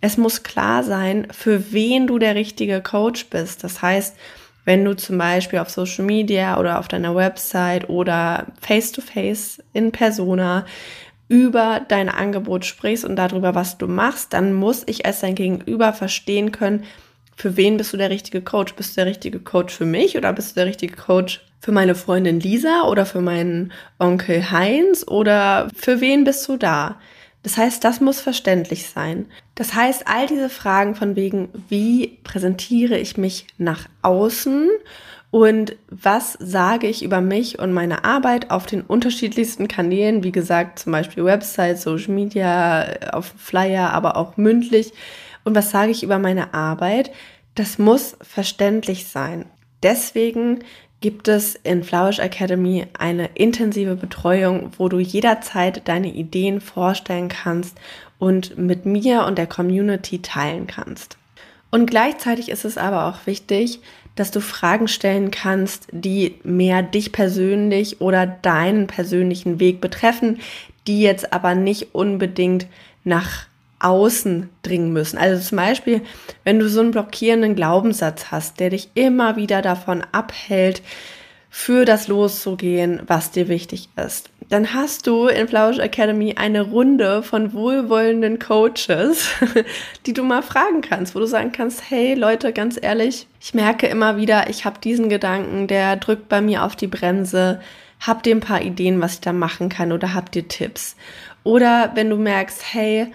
Es 0.00 0.16
muss 0.16 0.42
klar 0.42 0.82
sein, 0.82 1.28
für 1.30 1.72
wen 1.72 2.06
du 2.08 2.18
der 2.18 2.34
richtige 2.34 2.82
Coach 2.82 3.26
bist. 3.26 3.62
Das 3.62 3.80
heißt, 3.80 4.16
wenn 4.64 4.84
du 4.84 4.94
zum 4.94 5.18
Beispiel 5.18 5.58
auf 5.58 5.70
Social 5.70 6.04
Media 6.04 6.58
oder 6.58 6.78
auf 6.78 6.88
deiner 6.88 7.14
Website 7.14 7.88
oder 7.88 8.46
face-to-face 8.60 9.58
-face 9.58 9.62
in 9.72 9.92
Persona 9.92 10.64
über 11.28 11.80
dein 11.88 12.08
Angebot 12.08 12.64
sprichst 12.64 13.04
und 13.04 13.16
darüber, 13.16 13.54
was 13.54 13.78
du 13.78 13.88
machst, 13.88 14.32
dann 14.32 14.52
muss 14.52 14.82
ich 14.86 15.06
als 15.06 15.20
dein 15.20 15.34
Gegenüber 15.34 15.92
verstehen 15.92 16.52
können, 16.52 16.84
für 17.36 17.56
wen 17.56 17.76
bist 17.76 17.92
du 17.92 17.96
der 17.96 18.10
richtige 18.10 18.42
Coach? 18.42 18.74
Bist 18.74 18.92
du 18.92 19.00
der 19.00 19.06
richtige 19.06 19.40
Coach 19.40 19.74
für 19.74 19.86
mich 19.86 20.16
oder 20.16 20.32
bist 20.32 20.50
du 20.50 20.54
der 20.56 20.66
richtige 20.66 20.94
Coach 20.94 21.40
für 21.60 21.72
meine 21.72 21.94
Freundin 21.94 22.40
Lisa 22.40 22.82
oder 22.82 23.06
für 23.06 23.20
meinen 23.20 23.72
Onkel 23.98 24.50
Heinz 24.50 25.04
oder 25.06 25.68
für 25.74 26.00
wen 26.00 26.24
bist 26.24 26.46
du 26.48 26.56
da? 26.56 27.00
Das 27.42 27.56
heißt, 27.56 27.82
das 27.82 28.00
muss 28.00 28.20
verständlich 28.20 28.88
sein. 28.88 29.26
Das 29.54 29.74
heißt, 29.74 30.06
all 30.06 30.26
diese 30.26 30.48
Fragen 30.48 30.94
von 30.94 31.16
wegen, 31.16 31.48
wie 31.68 32.18
präsentiere 32.22 32.98
ich 32.98 33.16
mich 33.16 33.46
nach 33.58 33.88
außen 34.02 34.68
und 35.32 35.76
was 35.88 36.34
sage 36.34 36.86
ich 36.86 37.02
über 37.02 37.20
mich 37.20 37.58
und 37.58 37.72
meine 37.72 38.04
Arbeit 38.04 38.50
auf 38.50 38.66
den 38.66 38.82
unterschiedlichsten 38.82 39.66
Kanälen, 39.66 40.22
wie 40.22 40.30
gesagt, 40.30 40.78
zum 40.78 40.92
Beispiel 40.92 41.24
Website, 41.24 41.78
Social 41.78 42.12
Media, 42.12 42.86
auf 43.12 43.32
Flyer, 43.38 43.90
aber 43.92 44.16
auch 44.16 44.36
mündlich. 44.36 44.92
Und 45.42 45.54
was 45.54 45.70
sage 45.70 45.90
ich 45.90 46.02
über 46.02 46.18
meine 46.18 46.54
Arbeit? 46.54 47.10
Das 47.54 47.78
muss 47.78 48.16
verständlich 48.20 49.08
sein. 49.08 49.46
Deswegen 49.82 50.60
gibt 51.02 51.28
es 51.28 51.54
in 51.56 51.84
Flourish 51.84 52.18
Academy 52.18 52.86
eine 52.98 53.28
intensive 53.34 53.96
Betreuung, 53.96 54.70
wo 54.78 54.88
du 54.88 54.98
jederzeit 54.98 55.86
deine 55.86 56.14
Ideen 56.14 56.62
vorstellen 56.62 57.28
kannst 57.28 57.76
und 58.18 58.56
mit 58.56 58.86
mir 58.86 59.26
und 59.26 59.36
der 59.36 59.46
Community 59.46 60.22
teilen 60.22 60.66
kannst. 60.66 61.18
Und 61.70 61.86
gleichzeitig 61.86 62.48
ist 62.48 62.64
es 62.64 62.78
aber 62.78 63.06
auch 63.06 63.26
wichtig, 63.26 63.80
dass 64.14 64.30
du 64.30 64.40
Fragen 64.40 64.88
stellen 64.88 65.30
kannst, 65.30 65.88
die 65.90 66.36
mehr 66.44 66.82
dich 66.82 67.12
persönlich 67.12 68.00
oder 68.00 68.26
deinen 68.26 68.86
persönlichen 68.86 69.58
Weg 69.58 69.80
betreffen, 69.80 70.38
die 70.86 71.00
jetzt 71.00 71.32
aber 71.32 71.54
nicht 71.54 71.94
unbedingt 71.94 72.66
nach 73.04 73.46
außen 73.82 74.48
dringen 74.62 74.92
müssen. 74.92 75.18
Also 75.18 75.42
zum 75.42 75.56
Beispiel, 75.56 76.02
wenn 76.44 76.58
du 76.58 76.68
so 76.68 76.80
einen 76.80 76.92
blockierenden 76.92 77.54
Glaubenssatz 77.54 78.26
hast, 78.30 78.60
der 78.60 78.70
dich 78.70 78.90
immer 78.94 79.36
wieder 79.36 79.62
davon 79.62 80.02
abhält, 80.12 80.82
für 81.54 81.84
das 81.84 82.08
loszugehen, 82.08 83.02
was 83.06 83.30
dir 83.30 83.46
wichtig 83.46 83.90
ist. 84.02 84.30
Dann 84.48 84.72
hast 84.72 85.06
du 85.06 85.26
in 85.26 85.48
Flausch 85.48 85.78
Academy 85.78 86.34
eine 86.38 86.62
Runde 86.62 87.22
von 87.22 87.52
wohlwollenden 87.52 88.38
Coaches, 88.38 89.28
die 90.06 90.14
du 90.14 90.22
mal 90.22 90.42
fragen 90.42 90.80
kannst, 90.80 91.14
wo 91.14 91.18
du 91.18 91.26
sagen 91.26 91.52
kannst, 91.52 91.90
hey 91.90 92.14
Leute, 92.14 92.54
ganz 92.54 92.78
ehrlich, 92.80 93.26
ich 93.38 93.52
merke 93.52 93.86
immer 93.86 94.16
wieder, 94.16 94.48
ich 94.48 94.64
habe 94.64 94.80
diesen 94.80 95.10
Gedanken, 95.10 95.66
der 95.66 95.96
drückt 95.96 96.30
bei 96.30 96.40
mir 96.40 96.64
auf 96.64 96.74
die 96.74 96.86
Bremse. 96.86 97.60
Habt 98.00 98.26
ihr 98.26 98.34
ein 98.34 98.40
paar 98.40 98.62
Ideen, 98.62 99.02
was 99.02 99.14
ich 99.14 99.20
da 99.20 99.34
machen 99.34 99.68
kann 99.68 99.92
oder 99.92 100.14
habt 100.14 100.34
ihr 100.34 100.48
Tipps? 100.48 100.96
Oder 101.44 101.92
wenn 101.94 102.08
du 102.08 102.16
merkst, 102.16 102.62
hey, 102.72 103.08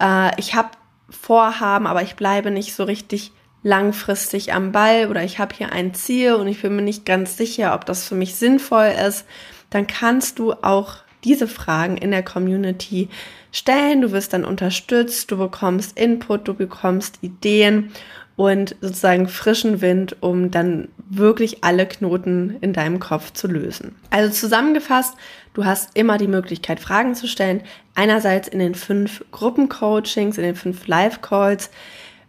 äh, 0.00 0.30
ich 0.38 0.54
habe 0.54 0.70
Vorhaben, 1.10 1.86
aber 1.86 2.02
ich 2.02 2.16
bleibe 2.16 2.50
nicht 2.50 2.74
so 2.74 2.84
richtig 2.84 3.32
langfristig 3.62 4.52
am 4.52 4.72
Ball 4.72 5.08
oder 5.08 5.24
ich 5.24 5.38
habe 5.38 5.54
hier 5.54 5.72
ein 5.72 5.94
Ziel 5.94 6.34
und 6.34 6.46
ich 6.48 6.62
bin 6.62 6.76
mir 6.76 6.82
nicht 6.82 7.04
ganz 7.06 7.36
sicher, 7.36 7.74
ob 7.74 7.86
das 7.86 8.06
für 8.06 8.14
mich 8.14 8.34
sinnvoll 8.34 8.92
ist, 9.06 9.26
dann 9.70 9.86
kannst 9.86 10.38
du 10.38 10.52
auch 10.52 10.96
diese 11.24 11.48
Fragen 11.48 11.96
in 11.96 12.10
der 12.10 12.22
Community 12.22 13.08
stellen. 13.50 14.02
Du 14.02 14.12
wirst 14.12 14.34
dann 14.34 14.44
unterstützt, 14.44 15.30
du 15.30 15.38
bekommst 15.38 15.98
Input, 15.98 16.46
du 16.46 16.54
bekommst 16.54 17.18
Ideen 17.22 17.90
und 18.36 18.76
sozusagen 18.80 19.28
frischen 19.28 19.80
Wind, 19.80 20.16
um 20.20 20.50
dann 20.50 20.88
wirklich 21.08 21.64
alle 21.64 21.86
Knoten 21.86 22.56
in 22.60 22.72
deinem 22.72 22.98
Kopf 23.00 23.32
zu 23.32 23.46
lösen. 23.46 23.94
Also 24.10 24.32
zusammengefasst, 24.32 25.14
du 25.52 25.64
hast 25.64 25.96
immer 25.96 26.18
die 26.18 26.28
Möglichkeit, 26.28 26.80
Fragen 26.80 27.14
zu 27.14 27.26
stellen. 27.26 27.62
Einerseits 27.94 28.48
in 28.48 28.58
den 28.58 28.74
fünf 28.74 29.24
Gruppencoachings, 29.30 30.38
in 30.38 30.44
den 30.44 30.56
fünf 30.56 30.86
Live-Calls, 30.86 31.70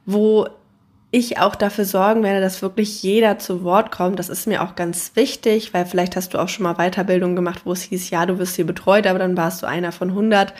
wo 0.05 0.47
ich 1.11 1.39
auch 1.39 1.55
dafür 1.55 1.85
sorgen 1.85 2.23
werde, 2.23 2.41
dass 2.41 2.61
wirklich 2.61 3.01
jeder 3.01 3.39
zu 3.39 3.63
Wort 3.63 3.89
kommt. 3.89 4.19
Das 4.19 4.27
ist 4.27 4.47
mir 4.47 4.61
auch 4.61 4.75
ganz 4.75 5.11
wichtig, 5.15 5.73
weil 5.73 5.85
vielleicht 5.85 6.17
hast 6.17 6.33
du 6.33 6.39
auch 6.39 6.49
schon 6.49 6.63
mal 6.63 6.75
Weiterbildung 6.75 7.37
gemacht, 7.37 7.61
wo 7.63 7.71
es 7.71 7.83
hieß, 7.83 8.09
ja, 8.09 8.25
du 8.25 8.37
wirst 8.37 8.57
hier 8.57 8.65
betreut, 8.65 9.07
aber 9.07 9.19
dann 9.19 9.37
warst 9.37 9.63
du 9.63 9.67
einer 9.67 9.93
von 9.93 10.09
100 10.09 10.53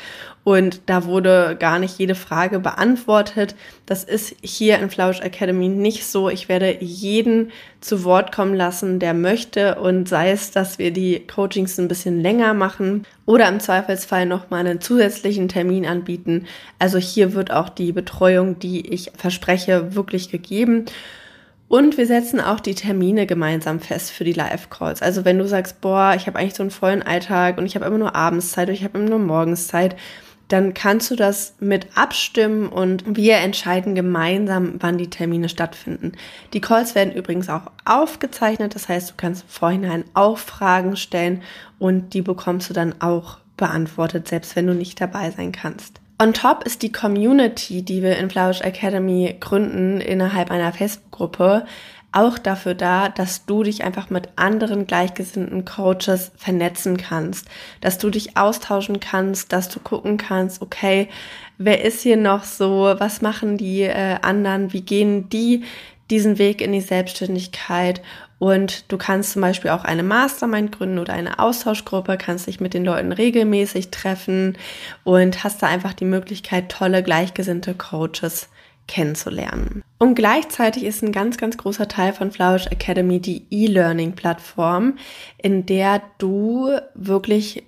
und 0.45 0.81
da 0.85 1.05
wurde 1.05 1.57
gar 1.59 1.79
nicht 1.79 1.97
jede 1.97 2.13
Frage 2.13 2.59
beantwortet. 2.59 3.55
Das 3.87 4.03
ist 4.03 4.35
hier 4.43 4.77
in 4.77 4.91
Flausch 4.91 5.19
Academy 5.19 5.69
nicht 5.69 6.05
so. 6.05 6.29
Ich 6.29 6.47
werde 6.49 6.77
jeden 6.81 7.51
zu 7.81 8.03
Wort 8.03 8.31
kommen 8.31 8.53
lassen, 8.53 8.99
der 8.99 9.15
möchte 9.15 9.79
und 9.79 10.07
sei 10.07 10.29
es, 10.29 10.51
dass 10.51 10.77
wir 10.77 10.91
die 10.91 11.25
Coachings 11.25 11.79
ein 11.79 11.87
bisschen 11.87 12.21
länger 12.21 12.53
machen 12.53 13.07
oder 13.25 13.49
im 13.49 13.59
Zweifelsfall 13.59 14.27
nochmal 14.27 14.59
einen 14.59 14.81
zusätzlichen 14.81 15.47
Termin 15.47 15.87
anbieten. 15.87 16.45
Also 16.77 16.99
hier 16.99 17.33
wird 17.33 17.49
auch 17.49 17.69
die 17.69 17.91
Betreuung, 17.91 18.59
die 18.59 18.93
ich 18.93 19.13
verspreche, 19.17 19.95
wirklich 19.95 20.29
gegeben. 20.29 20.85
Und 21.67 21.97
wir 21.97 22.05
setzen 22.05 22.39
auch 22.39 22.59
die 22.59 22.75
Termine 22.75 23.25
gemeinsam 23.25 23.79
fest 23.79 24.11
für 24.11 24.23
die 24.23 24.33
Live-Calls. 24.33 25.01
Also 25.01 25.25
wenn 25.25 25.39
du 25.39 25.47
sagst, 25.47 25.81
boah, 25.81 26.13
ich 26.15 26.27
habe 26.27 26.37
eigentlich 26.37 26.53
so 26.53 26.61
einen 26.61 26.69
vollen 26.69 27.01
Alltag 27.01 27.57
und 27.57 27.65
ich 27.65 27.73
habe 27.73 27.85
immer 27.85 27.97
nur 27.97 28.15
Abendszeit 28.15 28.67
oder 28.67 28.73
ich 28.73 28.83
habe 28.83 28.99
immer 28.99 29.09
nur 29.09 29.17
Morgenszeit, 29.17 29.95
dann 30.47 30.73
kannst 30.73 31.09
du 31.09 31.15
das 31.15 31.55
mit 31.59 31.87
abstimmen 31.95 32.67
und 32.67 33.03
wir 33.15 33.37
entscheiden 33.37 33.95
gemeinsam, 33.95 34.75
wann 34.79 34.97
die 34.97 35.09
Termine 35.09 35.49
stattfinden. 35.49 36.11
Die 36.53 36.61
Calls 36.61 36.95
werden 36.95 37.13
übrigens 37.13 37.49
auch 37.49 37.71
aufgezeichnet, 37.85 38.75
das 38.75 38.87
heißt, 38.89 39.11
du 39.11 39.13
kannst 39.17 39.43
im 39.43 39.49
Vorhinein 39.49 40.05
auch 40.13 40.37
Fragen 40.37 40.95
stellen 40.95 41.41
und 41.79 42.13
die 42.13 42.21
bekommst 42.21 42.69
du 42.69 42.73
dann 42.73 43.01
auch 43.01 43.39
beantwortet, 43.57 44.27
selbst 44.27 44.55
wenn 44.55 44.67
du 44.67 44.73
nicht 44.73 44.99
dabei 45.01 45.31
sein 45.31 45.51
kannst. 45.51 45.99
On 46.21 46.33
top 46.33 46.63
ist 46.63 46.81
die 46.81 46.91
Community, 46.91 47.81
die 47.81 48.01
wir 48.01 48.17
in 48.17 48.29
Flausch 48.29 48.61
Academy 48.61 49.35
gründen 49.39 49.99
innerhalb 49.99 50.49
einer 50.49 50.71
Facebook-Gruppe, 50.71 51.65
auch 52.15 52.37
dafür 52.37 52.73
da, 52.73 53.09
dass 53.09 53.45
du 53.45 53.63
dich 53.63 53.83
einfach 53.83 54.09
mit 54.09 54.29
anderen 54.37 54.87
gleichgesinnten 54.87 55.65
Coaches 55.65 56.31
vernetzen 56.37 56.97
kannst, 56.97 57.47
dass 57.81 57.97
du 57.97 58.09
dich 58.09 58.37
austauschen 58.37 58.99
kannst, 58.99 59.51
dass 59.51 59.69
du 59.69 59.79
gucken 59.79 60.17
kannst, 60.17 60.61
okay, 60.61 61.09
wer 61.57 61.83
ist 61.83 62.01
hier 62.01 62.17
noch 62.17 62.43
so, 62.43 62.95
was 62.97 63.21
machen 63.21 63.57
die 63.57 63.81
äh, 63.81 64.17
anderen, 64.21 64.73
wie 64.73 64.81
gehen 64.81 65.29
die 65.29 65.63
diesen 66.09 66.37
Weg 66.37 66.61
in 66.61 66.71
die 66.71 66.81
Selbstständigkeit? 66.81 68.01
Und 68.37 68.91
du 68.91 68.97
kannst 68.97 69.31
zum 69.31 69.41
Beispiel 69.41 69.71
auch 69.71 69.85
eine 69.85 70.03
Mastermind 70.03 70.73
gründen 70.73 70.99
oder 70.99 71.13
eine 71.13 71.39
Austauschgruppe, 71.39 72.17
kannst 72.17 72.47
dich 72.47 72.59
mit 72.59 72.73
den 72.73 72.83
Leuten 72.83 73.13
regelmäßig 73.13 73.91
treffen 73.91 74.57
und 75.03 75.43
hast 75.43 75.63
da 75.63 75.67
einfach 75.67 75.93
die 75.93 76.05
Möglichkeit, 76.05 76.69
tolle 76.69 77.01
gleichgesinnte 77.01 77.75
Coaches 77.75 78.49
kennenzulernen. 78.87 79.84
Und 79.97 80.15
gleichzeitig 80.15 80.83
ist 80.83 81.03
ein 81.03 81.11
ganz, 81.11 81.37
ganz 81.37 81.57
großer 81.57 81.87
Teil 81.87 82.13
von 82.13 82.31
Flourish 82.31 82.67
Academy 82.67 83.19
die 83.19 83.45
E-Learning-Plattform, 83.49 84.97
in 85.37 85.65
der 85.65 86.01
du 86.17 86.71
wirklich 86.95 87.63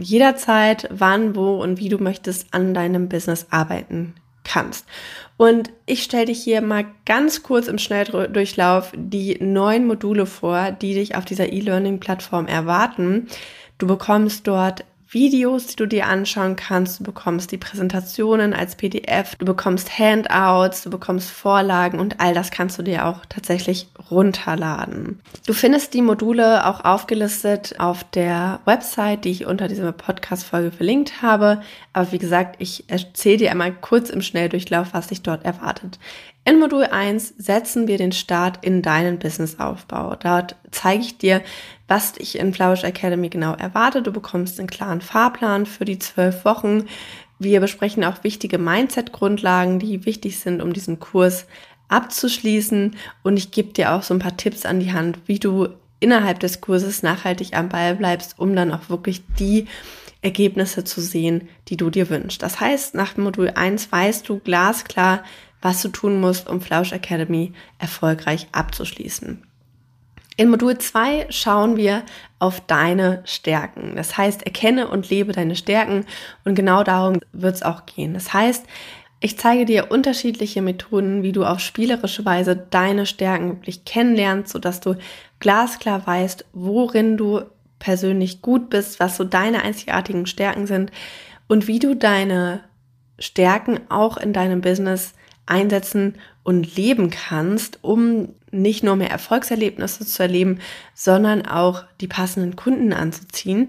jederzeit, 0.00 0.88
wann, 0.90 1.36
wo 1.36 1.62
und 1.62 1.78
wie 1.78 1.90
du 1.90 1.98
möchtest, 1.98 2.54
an 2.54 2.72
deinem 2.72 3.08
Business 3.08 3.46
arbeiten 3.50 4.14
kannst. 4.44 4.86
Und 5.36 5.70
ich 5.86 6.02
stelle 6.02 6.26
dich 6.26 6.42
hier 6.42 6.62
mal 6.62 6.86
ganz 7.04 7.42
kurz 7.42 7.68
im 7.68 7.78
Schnelldurchlauf 7.78 8.92
die 8.96 9.38
neun 9.40 9.86
Module 9.86 10.26
vor, 10.26 10.72
die 10.72 10.94
dich 10.94 11.14
auf 11.14 11.24
dieser 11.24 11.52
E-Learning-Plattform 11.52 12.46
erwarten. 12.46 13.28
Du 13.78 13.86
bekommst 13.86 14.46
dort 14.46 14.84
Videos, 15.12 15.66
die 15.66 15.76
du 15.76 15.86
dir 15.86 16.06
anschauen 16.06 16.54
kannst. 16.56 17.00
Du 17.00 17.04
bekommst 17.04 17.50
die 17.50 17.58
Präsentationen 17.58 18.54
als 18.54 18.76
PDF, 18.76 19.34
du 19.36 19.44
bekommst 19.44 19.98
Handouts, 19.98 20.82
du 20.82 20.90
bekommst 20.90 21.30
Vorlagen 21.30 21.98
und 21.98 22.20
all 22.20 22.32
das 22.32 22.50
kannst 22.50 22.78
du 22.78 22.82
dir 22.82 23.06
auch 23.06 23.26
tatsächlich 23.28 23.88
runterladen. 24.10 25.20
Du 25.46 25.52
findest 25.52 25.94
die 25.94 26.02
Module 26.02 26.66
auch 26.66 26.84
aufgelistet 26.84 27.74
auf 27.78 28.04
der 28.04 28.60
Website, 28.64 29.24
die 29.24 29.30
ich 29.30 29.46
unter 29.46 29.66
dieser 29.66 29.92
Podcast-Folge 29.92 30.70
verlinkt 30.70 31.22
habe. 31.22 31.60
Aber 31.92 32.12
wie 32.12 32.18
gesagt, 32.18 32.56
ich 32.60 32.84
erzähle 32.88 33.38
dir 33.38 33.50
einmal 33.50 33.72
kurz 33.72 34.10
im 34.10 34.22
Schnelldurchlauf, 34.22 34.88
was 34.92 35.08
dich 35.08 35.22
dort 35.22 35.44
erwartet. 35.44 35.98
In 36.44 36.58
Modul 36.58 36.84
1 36.84 37.34
setzen 37.36 37.86
wir 37.86 37.98
den 37.98 38.12
Start 38.12 38.64
in 38.64 38.80
deinen 38.80 39.18
Businessaufbau. 39.18 40.16
Dort 40.16 40.56
zeige 40.70 41.02
ich 41.02 41.18
dir, 41.18 41.42
was 41.86 42.14
dich 42.14 42.38
in 42.38 42.54
Flourish 42.54 42.82
Academy 42.82 43.28
genau 43.28 43.54
erwartet. 43.54 44.06
Du 44.06 44.12
bekommst 44.12 44.58
einen 44.58 44.68
klaren 44.68 45.02
Fahrplan 45.02 45.66
für 45.66 45.84
die 45.84 45.98
zwölf 45.98 46.44
Wochen. 46.46 46.86
Wir 47.38 47.60
besprechen 47.60 48.04
auch 48.04 48.24
wichtige 48.24 48.58
Mindset-Grundlagen, 48.58 49.78
die 49.78 50.06
wichtig 50.06 50.38
sind, 50.38 50.62
um 50.62 50.72
diesen 50.72 50.98
Kurs 50.98 51.46
abzuschließen. 51.88 52.96
Und 53.22 53.36
ich 53.36 53.50
gebe 53.50 53.72
dir 53.72 53.92
auch 53.92 54.02
so 54.02 54.14
ein 54.14 54.20
paar 54.20 54.36
Tipps 54.36 54.64
an 54.64 54.80
die 54.80 54.92
Hand, 54.92 55.18
wie 55.26 55.38
du 55.38 55.68
innerhalb 56.00 56.40
des 56.40 56.62
Kurses 56.62 57.02
nachhaltig 57.02 57.54
am 57.54 57.68
Ball 57.68 57.94
bleibst, 57.96 58.38
um 58.38 58.56
dann 58.56 58.72
auch 58.72 58.88
wirklich 58.88 59.22
die 59.38 59.66
Ergebnisse 60.22 60.84
zu 60.84 61.00
sehen, 61.00 61.48
die 61.68 61.76
du 61.76 61.90
dir 61.90 62.08
wünschst. 62.08 62.42
Das 62.42 62.60
heißt, 62.60 62.94
nach 62.94 63.16
Modul 63.16 63.50
1 63.50 63.92
weißt 63.92 64.28
du 64.28 64.38
glasklar, 64.38 65.22
was 65.62 65.82
du 65.82 65.88
tun 65.88 66.20
musst, 66.20 66.48
um 66.48 66.60
Flausch 66.60 66.92
Academy 66.92 67.52
erfolgreich 67.78 68.48
abzuschließen. 68.52 69.44
In 70.36 70.48
Modul 70.48 70.78
2 70.78 71.26
schauen 71.28 71.76
wir 71.76 72.02
auf 72.38 72.60
deine 72.66 73.20
Stärken. 73.24 73.94
Das 73.94 74.16
heißt, 74.16 74.44
erkenne 74.44 74.88
und 74.88 75.10
lebe 75.10 75.32
deine 75.32 75.54
Stärken 75.54 76.06
und 76.44 76.54
genau 76.54 76.82
darum 76.82 77.20
wird 77.32 77.56
es 77.56 77.62
auch 77.62 77.84
gehen. 77.84 78.14
Das 78.14 78.32
heißt, 78.32 78.64
ich 79.22 79.38
zeige 79.38 79.66
dir 79.66 79.90
unterschiedliche 79.90 80.62
Methoden, 80.62 81.22
wie 81.22 81.32
du 81.32 81.44
auf 81.44 81.60
spielerische 81.60 82.24
Weise 82.24 82.56
deine 82.56 83.04
Stärken 83.04 83.50
wirklich 83.50 83.84
kennenlernst, 83.84 84.50
sodass 84.50 84.80
du 84.80 84.96
glasklar 85.40 86.06
weißt, 86.06 86.46
worin 86.54 87.18
du 87.18 87.42
persönlich 87.78 88.40
gut 88.40 88.70
bist, 88.70 88.98
was 88.98 89.18
so 89.18 89.24
deine 89.24 89.62
einzigartigen 89.62 90.24
Stärken 90.24 90.66
sind 90.66 90.90
und 91.48 91.66
wie 91.66 91.80
du 91.80 91.94
deine 91.94 92.64
Stärken 93.18 93.80
auch 93.90 94.16
in 94.16 94.32
deinem 94.32 94.62
Business 94.62 95.12
einsetzen 95.50 96.14
und 96.42 96.76
leben 96.76 97.10
kannst, 97.10 97.78
um 97.82 98.30
nicht 98.50 98.82
nur 98.82 98.96
mehr 98.96 99.10
Erfolgserlebnisse 99.10 100.06
zu 100.06 100.22
erleben, 100.22 100.58
sondern 100.94 101.46
auch 101.46 101.84
die 102.00 102.08
passenden 102.08 102.56
Kunden 102.56 102.92
anzuziehen. 102.92 103.68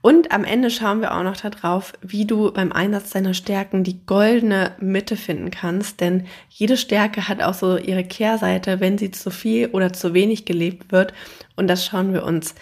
Und 0.00 0.30
am 0.30 0.44
Ende 0.44 0.70
schauen 0.70 1.00
wir 1.00 1.14
auch 1.14 1.24
noch 1.24 1.36
darauf, 1.36 1.92
wie 2.00 2.24
du 2.24 2.52
beim 2.52 2.72
Einsatz 2.72 3.10
deiner 3.10 3.34
Stärken 3.34 3.82
die 3.82 4.06
goldene 4.06 4.76
Mitte 4.80 5.16
finden 5.16 5.50
kannst. 5.50 6.00
Denn 6.00 6.26
jede 6.48 6.76
Stärke 6.76 7.28
hat 7.28 7.42
auch 7.42 7.54
so 7.54 7.76
ihre 7.76 8.04
Kehrseite, 8.04 8.78
wenn 8.78 8.96
sie 8.96 9.10
zu 9.10 9.30
viel 9.30 9.68
oder 9.68 9.92
zu 9.92 10.14
wenig 10.14 10.44
gelebt 10.44 10.92
wird. 10.92 11.12
Und 11.56 11.66
das 11.66 11.84
schauen 11.84 12.12
wir 12.14 12.24
uns 12.24 12.54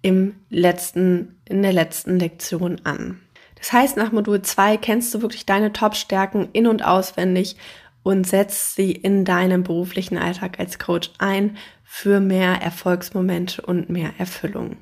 im 0.00 0.34
letzten, 0.48 1.36
in 1.44 1.62
der 1.62 1.74
letzten 1.74 2.18
Lektion 2.18 2.80
an. 2.84 3.20
Das 3.56 3.72
heißt, 3.72 3.96
nach 3.96 4.12
Modul 4.12 4.40
2 4.40 4.76
kennst 4.78 5.12
du 5.14 5.20
wirklich 5.20 5.44
deine 5.44 5.72
Top-Stärken 5.72 6.48
in- 6.52 6.68
und 6.68 6.84
auswendig 6.84 7.56
und 8.02 8.26
setzt 8.26 8.74
sie 8.74 8.92
in 8.92 9.24
deinem 9.24 9.62
beruflichen 9.62 10.18
Alltag 10.18 10.58
als 10.58 10.78
Coach 10.78 11.10
ein 11.18 11.56
für 11.84 12.20
mehr 12.20 12.60
Erfolgsmomente 12.60 13.62
und 13.62 13.90
mehr 13.90 14.12
Erfüllung. 14.18 14.76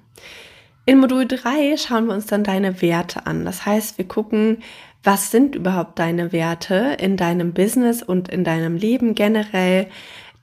In 0.85 0.99
Modul 0.99 1.27
3 1.27 1.77
schauen 1.77 2.07
wir 2.07 2.15
uns 2.15 2.27
dann 2.27 2.45
deine 2.45 2.81
Werte 2.81 3.27
an. 3.27 3.45
Das 3.45 3.67
heißt, 3.67 3.99
wir 3.99 4.07
gucken, 4.07 4.59
was 5.03 5.31
sind 5.31 5.55
überhaupt 5.55 5.99
deine 5.99 6.33
Werte 6.33 6.97
in 7.01 7.17
deinem 7.17 7.53
Business 7.53 8.03
und 8.03 8.29
in 8.29 8.45
deinem 8.45 8.77
Leben 8.77 9.15
generell. 9.15 9.89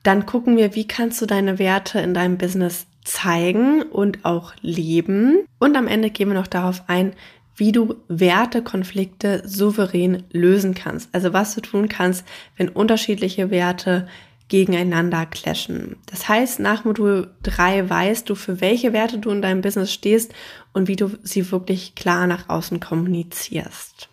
Dann 0.02 0.26
gucken 0.26 0.56
wir, 0.56 0.74
wie 0.74 0.86
kannst 0.86 1.20
du 1.22 1.26
deine 1.26 1.58
Werte 1.58 2.00
in 2.00 2.12
deinem 2.12 2.36
Business 2.36 2.86
zeigen 3.04 3.82
und 3.82 4.24
auch 4.24 4.54
leben. 4.60 5.46
Und 5.58 5.76
am 5.76 5.86
Ende 5.86 6.10
gehen 6.10 6.28
wir 6.28 6.34
noch 6.34 6.46
darauf 6.46 6.82
ein, 6.88 7.12
wie 7.56 7.72
du 7.72 7.96
Wertekonflikte 8.08 9.42
souverän 9.46 10.24
lösen 10.32 10.74
kannst. 10.74 11.08
Also 11.12 11.32
was 11.32 11.54
du 11.54 11.60
tun 11.60 11.88
kannst, 11.88 12.24
wenn 12.56 12.68
unterschiedliche 12.68 13.50
Werte 13.50 14.06
gegeneinander 14.48 15.26
clashen. 15.26 15.96
Das 16.06 16.28
heißt, 16.28 16.60
nach 16.60 16.84
Modul 16.84 17.30
3 17.44 17.88
weißt 17.88 18.28
du, 18.28 18.34
für 18.34 18.60
welche 18.60 18.92
Werte 18.92 19.18
du 19.18 19.30
in 19.30 19.42
deinem 19.42 19.62
Business 19.62 19.92
stehst 19.92 20.34
und 20.72 20.86
wie 20.88 20.96
du 20.96 21.10
sie 21.22 21.50
wirklich 21.50 21.94
klar 21.94 22.26
nach 22.26 22.48
außen 22.48 22.80
kommunizierst. 22.80 24.08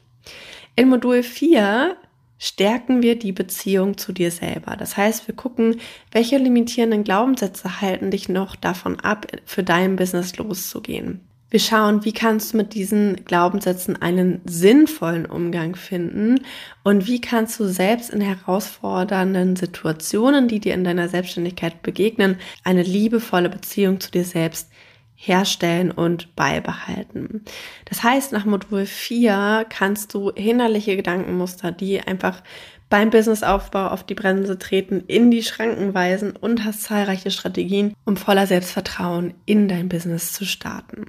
In 0.75 0.89
Modul 0.89 1.21
4 1.23 1.97
stärken 2.39 3.03
wir 3.03 3.19
die 3.19 3.33
Beziehung 3.33 3.97
zu 3.97 4.13
dir 4.13 4.31
selber. 4.31 4.75
Das 4.77 4.97
heißt, 4.97 5.27
wir 5.27 5.35
gucken, 5.35 5.79
welche 6.11 6.37
limitierenden 6.37 7.03
Glaubenssätze 7.03 7.81
halten 7.81 8.09
dich 8.09 8.29
noch 8.29 8.55
davon 8.55 8.99
ab, 8.99 9.27
für 9.45 9.63
dein 9.63 9.95
Business 9.95 10.37
loszugehen. 10.37 11.19
Wir 11.51 11.59
schauen, 11.59 12.05
wie 12.05 12.13
kannst 12.13 12.53
du 12.53 12.57
mit 12.57 12.73
diesen 12.73 13.25
Glaubenssätzen 13.25 14.01
einen 14.01 14.39
sinnvollen 14.45 15.25
Umgang 15.25 15.75
finden 15.75 16.39
und 16.85 17.07
wie 17.07 17.19
kannst 17.19 17.59
du 17.59 17.65
selbst 17.65 18.09
in 18.09 18.21
herausfordernden 18.21 19.57
Situationen, 19.57 20.47
die 20.47 20.61
dir 20.61 20.73
in 20.73 20.85
deiner 20.85 21.09
Selbstständigkeit 21.09 21.81
begegnen, 21.81 22.37
eine 22.63 22.83
liebevolle 22.83 23.49
Beziehung 23.49 23.99
zu 23.99 24.11
dir 24.11 24.23
selbst 24.23 24.69
herstellen 25.15 25.91
und 25.91 26.37
beibehalten. 26.37 27.43
Das 27.83 28.01
heißt, 28.01 28.31
nach 28.31 28.45
Modul 28.45 28.85
4 28.85 29.65
kannst 29.69 30.13
du 30.13 30.31
hinderliche 30.33 30.95
Gedankenmuster, 30.95 31.73
die 31.73 31.99
einfach 31.99 32.41
beim 32.91 33.09
Businessaufbau 33.09 33.87
auf 33.87 34.03
die 34.03 34.15
Bremse 34.15 34.59
treten, 34.59 35.01
in 35.07 35.31
die 35.31 35.43
Schranken 35.43 35.95
weisen 35.95 36.35
und 36.35 36.65
hast 36.65 36.83
zahlreiche 36.83 37.31
Strategien, 37.31 37.95
um 38.05 38.17
voller 38.17 38.45
Selbstvertrauen 38.45 39.33
in 39.45 39.69
dein 39.69 39.89
Business 39.89 40.33
zu 40.33 40.45
starten. 40.45 41.05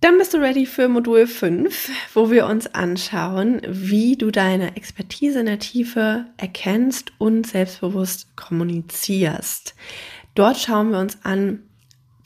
Dann 0.00 0.16
bist 0.18 0.32
du 0.32 0.38
ready 0.38 0.66
für 0.66 0.88
Modul 0.88 1.26
5, 1.26 1.90
wo 2.14 2.30
wir 2.30 2.46
uns 2.46 2.72
anschauen, 2.72 3.60
wie 3.66 4.16
du 4.16 4.30
deine 4.30 4.76
Expertise 4.76 5.40
in 5.40 5.46
der 5.46 5.58
Tiefe 5.58 6.26
erkennst 6.36 7.10
und 7.18 7.48
selbstbewusst 7.48 8.36
kommunizierst. 8.36 9.74
Dort 10.36 10.58
schauen 10.58 10.92
wir 10.92 11.00
uns 11.00 11.18
an, 11.24 11.64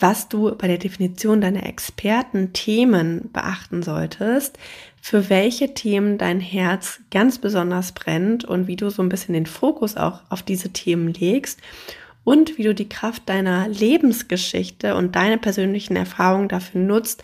was 0.02 0.28
du 0.28 0.54
bei 0.56 0.66
der 0.66 0.78
Definition 0.78 1.40
deiner 1.40 1.64
Experten-Themen 1.64 3.30
beachten 3.32 3.84
solltest, 3.84 4.58
für 5.00 5.30
welche 5.30 5.74
Themen 5.74 6.18
dein 6.18 6.40
Herz 6.40 7.00
ganz 7.12 7.38
besonders 7.38 7.92
brennt 7.92 8.44
und 8.44 8.66
wie 8.66 8.76
du 8.76 8.90
so 8.90 9.00
ein 9.00 9.08
bisschen 9.08 9.34
den 9.34 9.46
Fokus 9.46 9.96
auch 9.96 10.20
auf 10.28 10.42
diese 10.42 10.70
Themen 10.70 11.14
legst 11.14 11.60
und 12.24 12.58
wie 12.58 12.64
du 12.64 12.74
die 12.74 12.88
Kraft 12.88 13.28
deiner 13.28 13.68
Lebensgeschichte 13.68 14.96
und 14.96 15.14
deine 15.14 15.38
persönlichen 15.38 15.94
Erfahrungen 15.94 16.48
dafür 16.48 16.80
nutzt, 16.80 17.22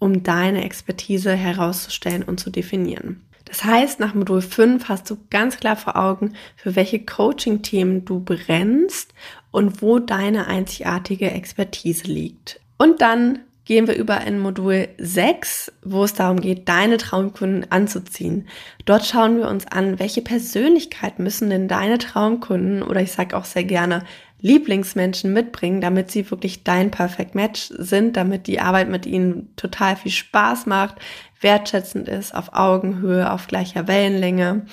um 0.00 0.24
deine 0.24 0.64
Expertise 0.64 1.32
herauszustellen 1.32 2.24
und 2.24 2.40
zu 2.40 2.50
definieren. 2.50 3.22
Das 3.44 3.62
heißt, 3.62 4.00
nach 4.00 4.14
Modul 4.14 4.42
5 4.42 4.88
hast 4.88 5.08
du 5.08 5.16
ganz 5.30 5.58
klar 5.58 5.76
vor 5.76 5.96
Augen, 5.96 6.34
für 6.56 6.74
welche 6.74 7.04
Coaching-Themen 7.04 8.04
du 8.04 8.20
brennst 8.20 9.14
und 9.56 9.80
wo 9.80 9.98
deine 9.98 10.48
einzigartige 10.48 11.30
Expertise 11.30 12.04
liegt. 12.04 12.60
Und 12.76 13.00
dann 13.00 13.38
gehen 13.64 13.86
wir 13.86 13.96
über 13.96 14.20
in 14.20 14.38
Modul 14.38 14.88
6, 14.98 15.72
wo 15.82 16.04
es 16.04 16.12
darum 16.12 16.40
geht, 16.40 16.68
deine 16.68 16.98
Traumkunden 16.98 17.72
anzuziehen. 17.72 18.48
Dort 18.84 19.06
schauen 19.06 19.38
wir 19.38 19.48
uns 19.48 19.66
an, 19.66 19.98
welche 19.98 20.20
Persönlichkeit 20.20 21.18
müssen 21.20 21.48
denn 21.48 21.68
deine 21.68 21.96
Traumkunden 21.96 22.82
oder 22.82 23.00
ich 23.00 23.12
sage 23.12 23.34
auch 23.34 23.46
sehr 23.46 23.64
gerne 23.64 24.04
Lieblingsmenschen 24.40 25.32
mitbringen, 25.32 25.80
damit 25.80 26.10
sie 26.10 26.30
wirklich 26.30 26.62
dein 26.62 26.90
Perfect 26.90 27.34
Match 27.34 27.70
sind, 27.76 28.16
damit 28.16 28.46
die 28.46 28.60
Arbeit 28.60 28.88
mit 28.88 29.06
ihnen 29.06 29.54
total 29.56 29.96
viel 29.96 30.12
Spaß 30.12 30.66
macht, 30.66 30.96
wertschätzend 31.40 32.08
ist, 32.08 32.34
auf 32.34 32.52
Augenhöhe, 32.52 33.30
auf 33.30 33.46
gleicher 33.46 33.88
Wellenlänge. 33.88 34.66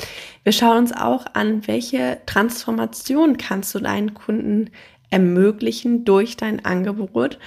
Wir 0.43 0.51
schauen 0.51 0.77
uns 0.77 0.91
auch 0.91 1.25
an, 1.33 1.67
welche 1.67 2.19
Transformation 2.25 3.37
kannst 3.37 3.73
du 3.75 3.79
deinen 3.79 4.13
Kunden 4.13 4.69
ermöglichen 5.09 6.05
durch 6.05 6.37
dein 6.37 6.65
Angebot 6.65 7.37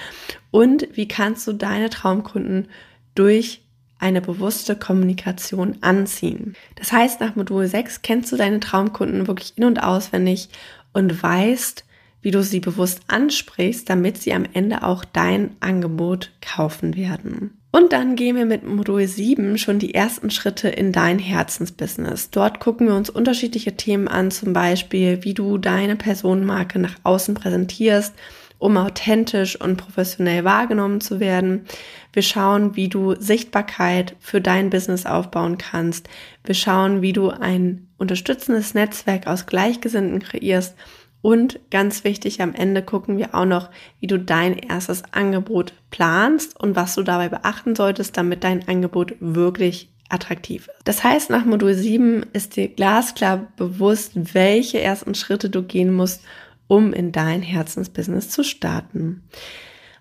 und 0.50 0.86
wie 0.92 1.08
kannst 1.08 1.46
du 1.48 1.52
deine 1.52 1.90
Traumkunden 1.90 2.68
durch 3.14 3.62
eine 3.98 4.20
bewusste 4.20 4.76
Kommunikation 4.76 5.78
anziehen. 5.80 6.54
Das 6.76 6.92
heißt, 6.92 7.20
nach 7.20 7.34
Modul 7.34 7.66
6 7.66 8.02
kennst 8.02 8.30
du 8.30 8.36
deine 8.36 8.60
Traumkunden 8.60 9.26
wirklich 9.26 9.54
in 9.56 9.64
und 9.64 9.82
auswendig 9.82 10.50
und 10.92 11.22
weißt, 11.22 11.85
wie 12.26 12.32
du 12.32 12.42
sie 12.42 12.58
bewusst 12.58 13.02
ansprichst, 13.06 13.88
damit 13.88 14.18
sie 14.18 14.32
am 14.32 14.46
Ende 14.52 14.82
auch 14.82 15.04
dein 15.04 15.50
Angebot 15.60 16.32
kaufen 16.40 16.96
werden. 16.96 17.56
Und 17.70 17.92
dann 17.92 18.16
gehen 18.16 18.34
wir 18.34 18.46
mit 18.46 18.66
Modul 18.66 19.06
7 19.06 19.58
schon 19.58 19.78
die 19.78 19.94
ersten 19.94 20.30
Schritte 20.30 20.66
in 20.68 20.90
dein 20.90 21.20
Herzensbusiness. 21.20 22.30
Dort 22.30 22.58
gucken 22.58 22.88
wir 22.88 22.96
uns 22.96 23.10
unterschiedliche 23.10 23.76
Themen 23.76 24.08
an, 24.08 24.32
zum 24.32 24.52
Beispiel, 24.52 25.22
wie 25.22 25.34
du 25.34 25.56
deine 25.56 25.94
Personenmarke 25.94 26.80
nach 26.80 26.96
außen 27.04 27.34
präsentierst, 27.34 28.12
um 28.58 28.76
authentisch 28.76 29.60
und 29.60 29.76
professionell 29.76 30.42
wahrgenommen 30.42 31.00
zu 31.00 31.20
werden. 31.20 31.66
Wir 32.12 32.22
schauen, 32.22 32.74
wie 32.74 32.88
du 32.88 33.14
Sichtbarkeit 33.20 34.16
für 34.18 34.40
dein 34.40 34.70
Business 34.70 35.06
aufbauen 35.06 35.58
kannst. 35.58 36.08
Wir 36.42 36.56
schauen, 36.56 37.02
wie 37.02 37.12
du 37.12 37.30
ein 37.30 37.86
unterstützendes 37.98 38.74
Netzwerk 38.74 39.28
aus 39.28 39.46
Gleichgesinnten 39.46 40.18
kreierst 40.18 40.74
und 41.22 41.58
ganz 41.70 42.04
wichtig, 42.04 42.40
am 42.40 42.54
Ende 42.54 42.82
gucken 42.82 43.18
wir 43.18 43.34
auch 43.34 43.44
noch, 43.44 43.70
wie 44.00 44.06
du 44.06 44.18
dein 44.18 44.56
erstes 44.56 45.02
Angebot 45.12 45.72
planst 45.90 46.58
und 46.58 46.76
was 46.76 46.94
du 46.94 47.02
dabei 47.02 47.28
beachten 47.28 47.74
solltest, 47.74 48.16
damit 48.16 48.44
dein 48.44 48.68
Angebot 48.68 49.14
wirklich 49.18 49.90
attraktiv 50.08 50.68
ist. 50.68 50.80
Das 50.84 51.02
heißt, 51.02 51.30
nach 51.30 51.44
Modul 51.44 51.74
7 51.74 52.24
ist 52.32 52.56
dir 52.56 52.68
glasklar 52.68 53.48
bewusst, 53.56 54.12
welche 54.34 54.80
ersten 54.80 55.14
Schritte 55.14 55.50
du 55.50 55.62
gehen 55.62 55.92
musst, 55.92 56.22
um 56.68 56.92
in 56.92 57.12
dein 57.12 57.42
Herzensbusiness 57.42 58.30
zu 58.30 58.44
starten. 58.44 59.24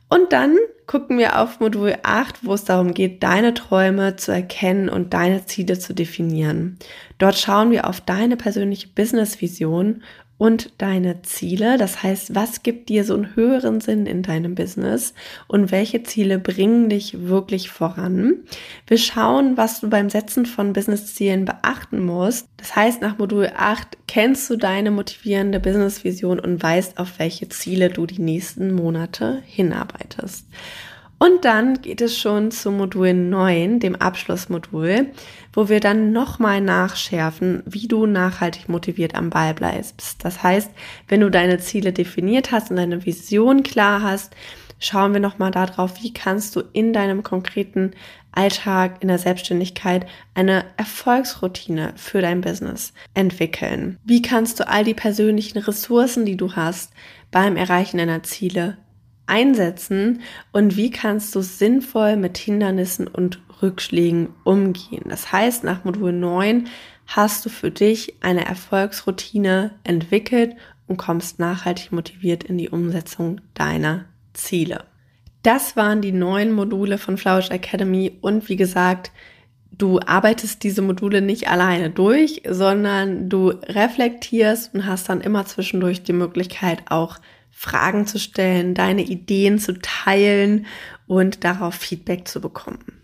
Und 0.08 0.32
dann 0.34 0.56
gucken 0.86 1.17
wir 1.17 1.41
auf 1.41 1.60
Modul 1.60 1.95
8, 2.04 2.45
wo 2.45 2.54
es 2.54 2.63
darum 2.63 2.93
geht, 2.93 3.23
deine 3.23 3.56
Träume 3.56 4.15
zu 4.15 4.32
erkennen 4.32 4.88
und 4.88 5.13
deine 5.13 5.45
Ziele 5.45 5.80
zu 5.80 5.93
definieren. 5.93 6.78
Dort 7.17 7.38
schauen 7.38 7.71
wir 7.71 7.89
auf 7.89 8.01
deine 8.01 8.38
persönliche 8.38 8.89
Business-Vision 8.89 10.04
und 10.37 10.73
deine 10.77 11.21
Ziele. 11.21 11.77
Das 11.77 12.03
heißt, 12.03 12.35
was 12.35 12.63
gibt 12.63 12.89
dir 12.89 13.03
so 13.03 13.13
einen 13.13 13.35
höheren 13.35 13.79
Sinn 13.79 14.05
in 14.05 14.21
deinem 14.21 14.55
Business 14.55 15.13
und 15.47 15.71
welche 15.71 16.03
Ziele 16.03 16.39
bringen 16.39 16.89
dich 16.89 17.27
wirklich 17.27 17.69
voran? 17.69 18.35
Wir 18.87 18.97
schauen, 18.97 19.55
was 19.55 19.79
du 19.79 19.89
beim 19.89 20.09
Setzen 20.09 20.45
von 20.45 20.73
Business-Zielen 20.73 21.45
beachten 21.45 22.03
musst. 22.05 22.47
Das 22.57 22.75
heißt, 22.75 23.01
nach 23.01 23.17
Modul 23.17 23.51
8 23.55 23.97
kennst 24.07 24.49
du 24.49 24.57
deine 24.57 24.91
motivierende 24.91 25.59
Business-Vision 25.59 26.39
und 26.39 26.61
weißt, 26.61 26.97
auf 26.97 27.17
welche 27.19 27.47
Ziele 27.49 27.89
du 27.89 28.05
die 28.05 28.21
nächsten 28.21 28.73
Monate 28.73 29.41
hinarbeitest. 29.45 30.45
Und 31.17 31.45
dann 31.45 31.82
geht 31.82 32.01
es 32.01 32.17
schon 32.17 32.51
zu 32.51 32.71
Modul 32.71 33.13
9, 33.13 33.80
dem 33.80 33.95
Abschlussmodul, 33.95 35.08
wo 35.54 35.69
wir 35.69 35.80
dann 35.80 36.12
nochmal 36.12 36.60
nachschärfen, 36.60 37.63
wie 37.65 37.88
du 37.88 38.06
nachhaltig 38.06 38.67
motiviert 38.67 39.15
am 39.15 39.30
Ball 39.30 39.54
bleibst. 39.54 40.25
Das 40.25 40.43
heißt, 40.43 40.69
wenn 41.08 41.21
du 41.21 41.32
deine 41.32 41.60
Ziele 41.60 41.93
definiert 41.93 42.51
hast 42.51 42.69
und 42.69 42.75
deine 42.75 43.06
Vision 43.06 43.63
klar 43.63 44.01
hast, 44.01 44.36
schauen 44.80 45.13
wir 45.13 45.21
nochmal 45.21 45.51
darauf, 45.51 46.04
wie 46.04 46.13
kannst 46.13 46.56
du 46.56 46.63
in 46.73 46.91
deinem 46.91 47.23
konkreten 47.23 47.91
Alltag, 48.34 48.97
in 48.99 49.08
der 49.08 49.17
Selbstständigkeit 49.17 50.06
eine 50.34 50.65
Erfolgsroutine 50.75 51.93
für 51.95 52.21
dein 52.21 52.41
Business 52.41 52.91
entwickeln. 53.13 53.97
Wie 54.04 54.21
kannst 54.21 54.60
du 54.60 54.67
all 54.67 54.84
die 54.84 54.93
persönlichen 54.93 55.60
Ressourcen, 55.60 56.25
die 56.25 56.36
du 56.36 56.54
hast, 56.54 56.91
beim 57.32 57.56
Erreichen 57.56 57.97
deiner 57.97 58.23
Ziele 58.23 58.78
einsetzen 59.27 60.21
und 60.51 60.77
wie 60.77 60.91
kannst 60.91 61.33
du 61.35 61.41
sinnvoll 61.41 62.15
mit 62.17 62.38
Hindernissen 62.38 63.07
und 63.07 63.39
Rückschlägen 63.61 64.29
umgehen. 64.43 65.05
Das 65.09 65.31
heißt, 65.31 65.63
nach 65.63 65.83
Modul 65.83 66.11
9 66.11 66.67
hast 67.07 67.45
du 67.45 67.49
für 67.49 67.71
dich 67.71 68.15
eine 68.21 68.45
Erfolgsroutine 68.45 69.71
entwickelt 69.83 70.55
und 70.88 70.97
kommst 70.97 71.39
nachhaltig 71.39 71.91
motiviert 71.91 72.43
in 72.43 72.57
die 72.57 72.69
Umsetzung 72.69 73.41
deiner 73.53 74.05
Ziele. 74.33 74.85
Das 75.43 75.75
waren 75.75 76.01
die 76.01 76.11
neun 76.11 76.51
Module 76.51 76.97
von 76.97 77.17
Flourish 77.17 77.51
Academy 77.51 78.17
und 78.21 78.49
wie 78.49 78.55
gesagt, 78.55 79.11
du 79.71 79.99
arbeitest 79.99 80.63
diese 80.63 80.81
Module 80.81 81.21
nicht 81.21 81.49
alleine 81.49 81.91
durch, 81.91 82.41
sondern 82.49 83.29
du 83.29 83.49
reflektierst 83.49 84.73
und 84.73 84.85
hast 84.85 85.09
dann 85.09 85.21
immer 85.21 85.45
zwischendurch 85.45 86.03
die 86.03 86.13
Möglichkeit 86.13 86.83
auch 86.89 87.17
Fragen 87.57 88.05
zu 88.05 88.19
stellen, 88.19 88.73
deine 88.73 89.01
Ideen 89.01 89.59
zu 89.59 89.79
teilen 89.79 90.65
und 91.07 91.45
darauf 91.45 91.73
Feedback 91.73 92.27
zu 92.27 92.41
bekommen. 92.41 93.01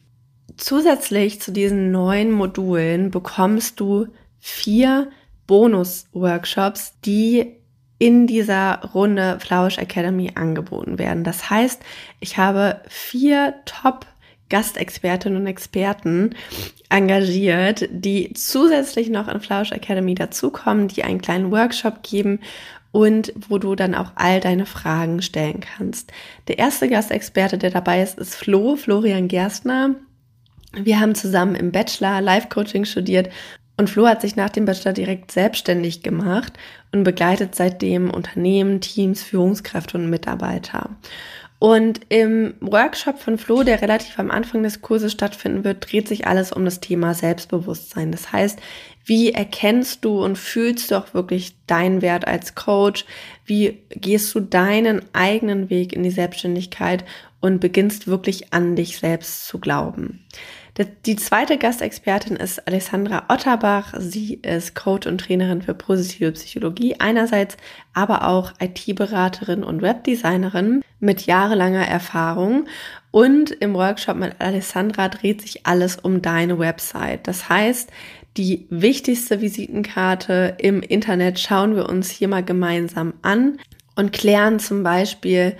Zusätzlich 0.57 1.41
zu 1.41 1.53
diesen 1.53 1.91
neuen 1.91 2.31
Modulen 2.31 3.11
bekommst 3.11 3.79
du 3.79 4.07
vier 4.39 5.09
Bonus-Workshops, 5.47 6.99
die 7.05 7.55
in 7.97 8.27
dieser 8.27 8.81
Runde 8.93 9.37
Flausch 9.39 9.77
Academy 9.77 10.31
angeboten 10.35 10.99
werden. 10.99 11.23
Das 11.23 11.49
heißt, 11.49 11.81
ich 12.19 12.37
habe 12.37 12.81
vier 12.89 13.55
Top 13.65 14.05
Gastexpertinnen 14.49 15.39
und 15.39 15.47
Experten 15.47 16.35
engagiert, 16.89 17.87
die 17.89 18.33
zusätzlich 18.33 19.09
noch 19.09 19.29
in 19.29 19.39
Flausch 19.39 19.71
Academy 19.71 20.13
dazukommen, 20.13 20.89
die 20.89 21.03
einen 21.03 21.21
kleinen 21.21 21.51
Workshop 21.51 22.03
geben 22.03 22.41
und 22.91 23.33
wo 23.49 23.57
du 23.57 23.75
dann 23.75 23.95
auch 23.95 24.11
all 24.15 24.39
deine 24.39 24.65
Fragen 24.65 25.21
stellen 25.21 25.61
kannst. 25.61 26.11
Der 26.47 26.59
erste 26.59 26.89
Gastexperte, 26.89 27.57
der 27.57 27.71
dabei 27.71 28.01
ist, 28.01 28.17
ist 28.17 28.35
Flo, 28.35 28.75
Florian 28.75 29.27
Gerstner. 29.27 29.95
Wir 30.73 30.99
haben 30.99 31.15
zusammen 31.15 31.55
im 31.55 31.71
Bachelor 31.71 32.21
Life 32.21 32.47
Coaching 32.49 32.85
studiert 32.85 33.29
und 33.77 33.89
Flo 33.89 34.07
hat 34.07 34.21
sich 34.21 34.35
nach 34.35 34.49
dem 34.49 34.65
Bachelor 34.65 34.93
direkt 34.93 35.31
selbstständig 35.31 36.03
gemacht 36.03 36.53
und 36.91 37.03
begleitet 37.03 37.55
seitdem 37.55 38.11
Unternehmen, 38.11 38.79
Teams, 38.79 39.23
Führungskräfte 39.23 39.97
und 39.97 40.09
Mitarbeiter. 40.09 40.89
Und 41.61 42.01
im 42.09 42.55
Workshop 42.59 43.19
von 43.19 43.37
Flo, 43.37 43.61
der 43.61 43.83
relativ 43.83 44.17
am 44.17 44.31
Anfang 44.31 44.63
des 44.63 44.81
Kurses 44.81 45.11
stattfinden 45.11 45.63
wird, 45.63 45.91
dreht 45.91 46.07
sich 46.07 46.25
alles 46.25 46.51
um 46.51 46.65
das 46.65 46.79
Thema 46.79 47.13
Selbstbewusstsein. 47.13 48.11
Das 48.11 48.31
heißt, 48.31 48.57
wie 49.05 49.31
erkennst 49.31 50.03
du 50.03 50.23
und 50.23 50.39
fühlst 50.39 50.89
du 50.89 50.95
auch 50.95 51.13
wirklich 51.13 51.53
deinen 51.67 52.01
Wert 52.01 52.25
als 52.25 52.55
Coach? 52.55 53.05
Wie 53.45 53.77
gehst 53.91 54.33
du 54.33 54.39
deinen 54.39 55.03
eigenen 55.13 55.69
Weg 55.69 55.93
in 55.93 56.01
die 56.01 56.09
Selbstständigkeit 56.09 57.05
und 57.41 57.59
beginnst 57.59 58.07
wirklich 58.07 58.51
an 58.53 58.75
dich 58.75 58.97
selbst 58.97 59.45
zu 59.45 59.59
glauben? 59.59 60.25
Die 61.05 61.15
zweite 61.15 61.57
Gastexpertin 61.57 62.35
ist 62.35 62.67
Alessandra 62.67 63.25
Otterbach. 63.29 63.93
Sie 63.97 64.35
ist 64.35 64.75
Coach 64.75 65.07
und 65.07 65.19
Trainerin 65.19 65.61
für 65.61 65.73
positive 65.73 66.31
Psychologie 66.31 66.95
einerseits, 66.99 67.57
aber 67.93 68.27
auch 68.27 68.53
IT-Beraterin 68.59 69.63
und 69.63 69.81
Webdesignerin 69.81 70.83
mit 70.99 71.25
jahrelanger 71.25 71.87
Erfahrung. 71.87 72.67
Und 73.11 73.51
im 73.51 73.73
Workshop 73.73 74.15
mit 74.15 74.39
Alessandra 74.39 75.09
dreht 75.09 75.41
sich 75.41 75.65
alles 75.65 75.97
um 75.97 76.21
deine 76.21 76.57
Website. 76.57 77.27
Das 77.27 77.49
heißt, 77.49 77.89
die 78.37 78.65
wichtigste 78.69 79.41
Visitenkarte 79.41 80.55
im 80.57 80.81
Internet 80.81 81.39
schauen 81.39 81.75
wir 81.75 81.89
uns 81.89 82.09
hier 82.09 82.29
mal 82.29 82.43
gemeinsam 82.43 83.13
an 83.21 83.59
und 83.95 84.13
klären 84.13 84.59
zum 84.59 84.83
Beispiel, 84.83 85.57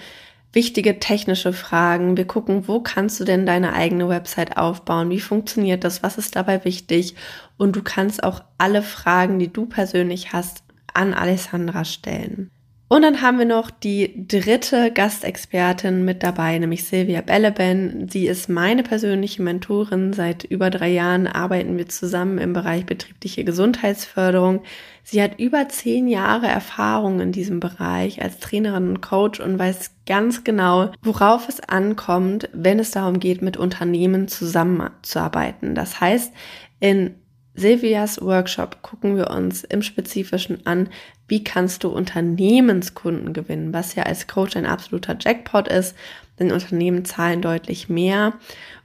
wichtige 0.53 0.99
technische 0.99 1.53
Fragen. 1.53 2.17
Wir 2.17 2.25
gucken, 2.25 2.67
wo 2.67 2.81
kannst 2.81 3.19
du 3.19 3.23
denn 3.23 3.45
deine 3.45 3.73
eigene 3.73 4.09
Website 4.09 4.57
aufbauen? 4.57 5.09
Wie 5.09 5.19
funktioniert 5.19 5.83
das? 5.83 6.03
Was 6.03 6.17
ist 6.17 6.35
dabei 6.35 6.65
wichtig? 6.65 7.15
Und 7.57 7.75
du 7.75 7.81
kannst 7.81 8.23
auch 8.23 8.43
alle 8.57 8.81
Fragen, 8.81 9.39
die 9.39 9.51
du 9.51 9.65
persönlich 9.65 10.33
hast, 10.33 10.63
an 10.93 11.13
Alessandra 11.13 11.85
stellen. 11.85 12.51
Und 12.91 13.03
dann 13.03 13.21
haben 13.21 13.39
wir 13.39 13.45
noch 13.45 13.71
die 13.71 14.27
dritte 14.27 14.91
Gastexpertin 14.91 16.03
mit 16.03 16.23
dabei, 16.23 16.59
nämlich 16.59 16.83
Silvia 16.83 17.21
Belleben. 17.21 18.09
Sie 18.09 18.27
ist 18.27 18.49
meine 18.49 18.83
persönliche 18.83 19.41
Mentorin. 19.41 20.11
Seit 20.11 20.43
über 20.43 20.69
drei 20.69 20.89
Jahren 20.89 21.25
arbeiten 21.25 21.77
wir 21.77 21.87
zusammen 21.87 22.37
im 22.37 22.51
Bereich 22.51 22.85
betriebliche 22.85 23.45
Gesundheitsförderung. 23.45 24.63
Sie 25.05 25.21
hat 25.21 25.39
über 25.39 25.69
zehn 25.69 26.09
Jahre 26.09 26.47
Erfahrung 26.47 27.21
in 27.21 27.31
diesem 27.31 27.61
Bereich 27.61 28.21
als 28.21 28.39
Trainerin 28.39 28.89
und 28.89 29.01
Coach 29.01 29.39
und 29.39 29.57
weiß 29.57 29.91
ganz 30.05 30.43
genau, 30.43 30.91
worauf 31.01 31.47
es 31.47 31.61
ankommt, 31.61 32.49
wenn 32.51 32.77
es 32.77 32.91
darum 32.91 33.21
geht, 33.21 33.41
mit 33.41 33.55
Unternehmen 33.55 34.27
zusammenzuarbeiten. 34.27 35.75
Das 35.75 36.01
heißt, 36.01 36.33
in 36.81 37.15
Silvias 37.53 38.21
Workshop 38.21 38.81
gucken 38.81 39.17
wir 39.17 39.29
uns 39.29 39.63
im 39.63 39.81
Spezifischen 39.81 40.65
an, 40.65 40.89
wie 41.31 41.45
kannst 41.45 41.85
du 41.85 41.89
Unternehmenskunden 41.89 43.31
gewinnen, 43.31 43.73
was 43.73 43.95
ja 43.95 44.03
als 44.03 44.27
Coach 44.27 44.57
ein 44.57 44.65
absoluter 44.65 45.15
Jackpot 45.17 45.69
ist, 45.69 45.95
denn 46.39 46.51
Unternehmen 46.51 47.05
zahlen 47.05 47.41
deutlich 47.41 47.87
mehr 47.87 48.33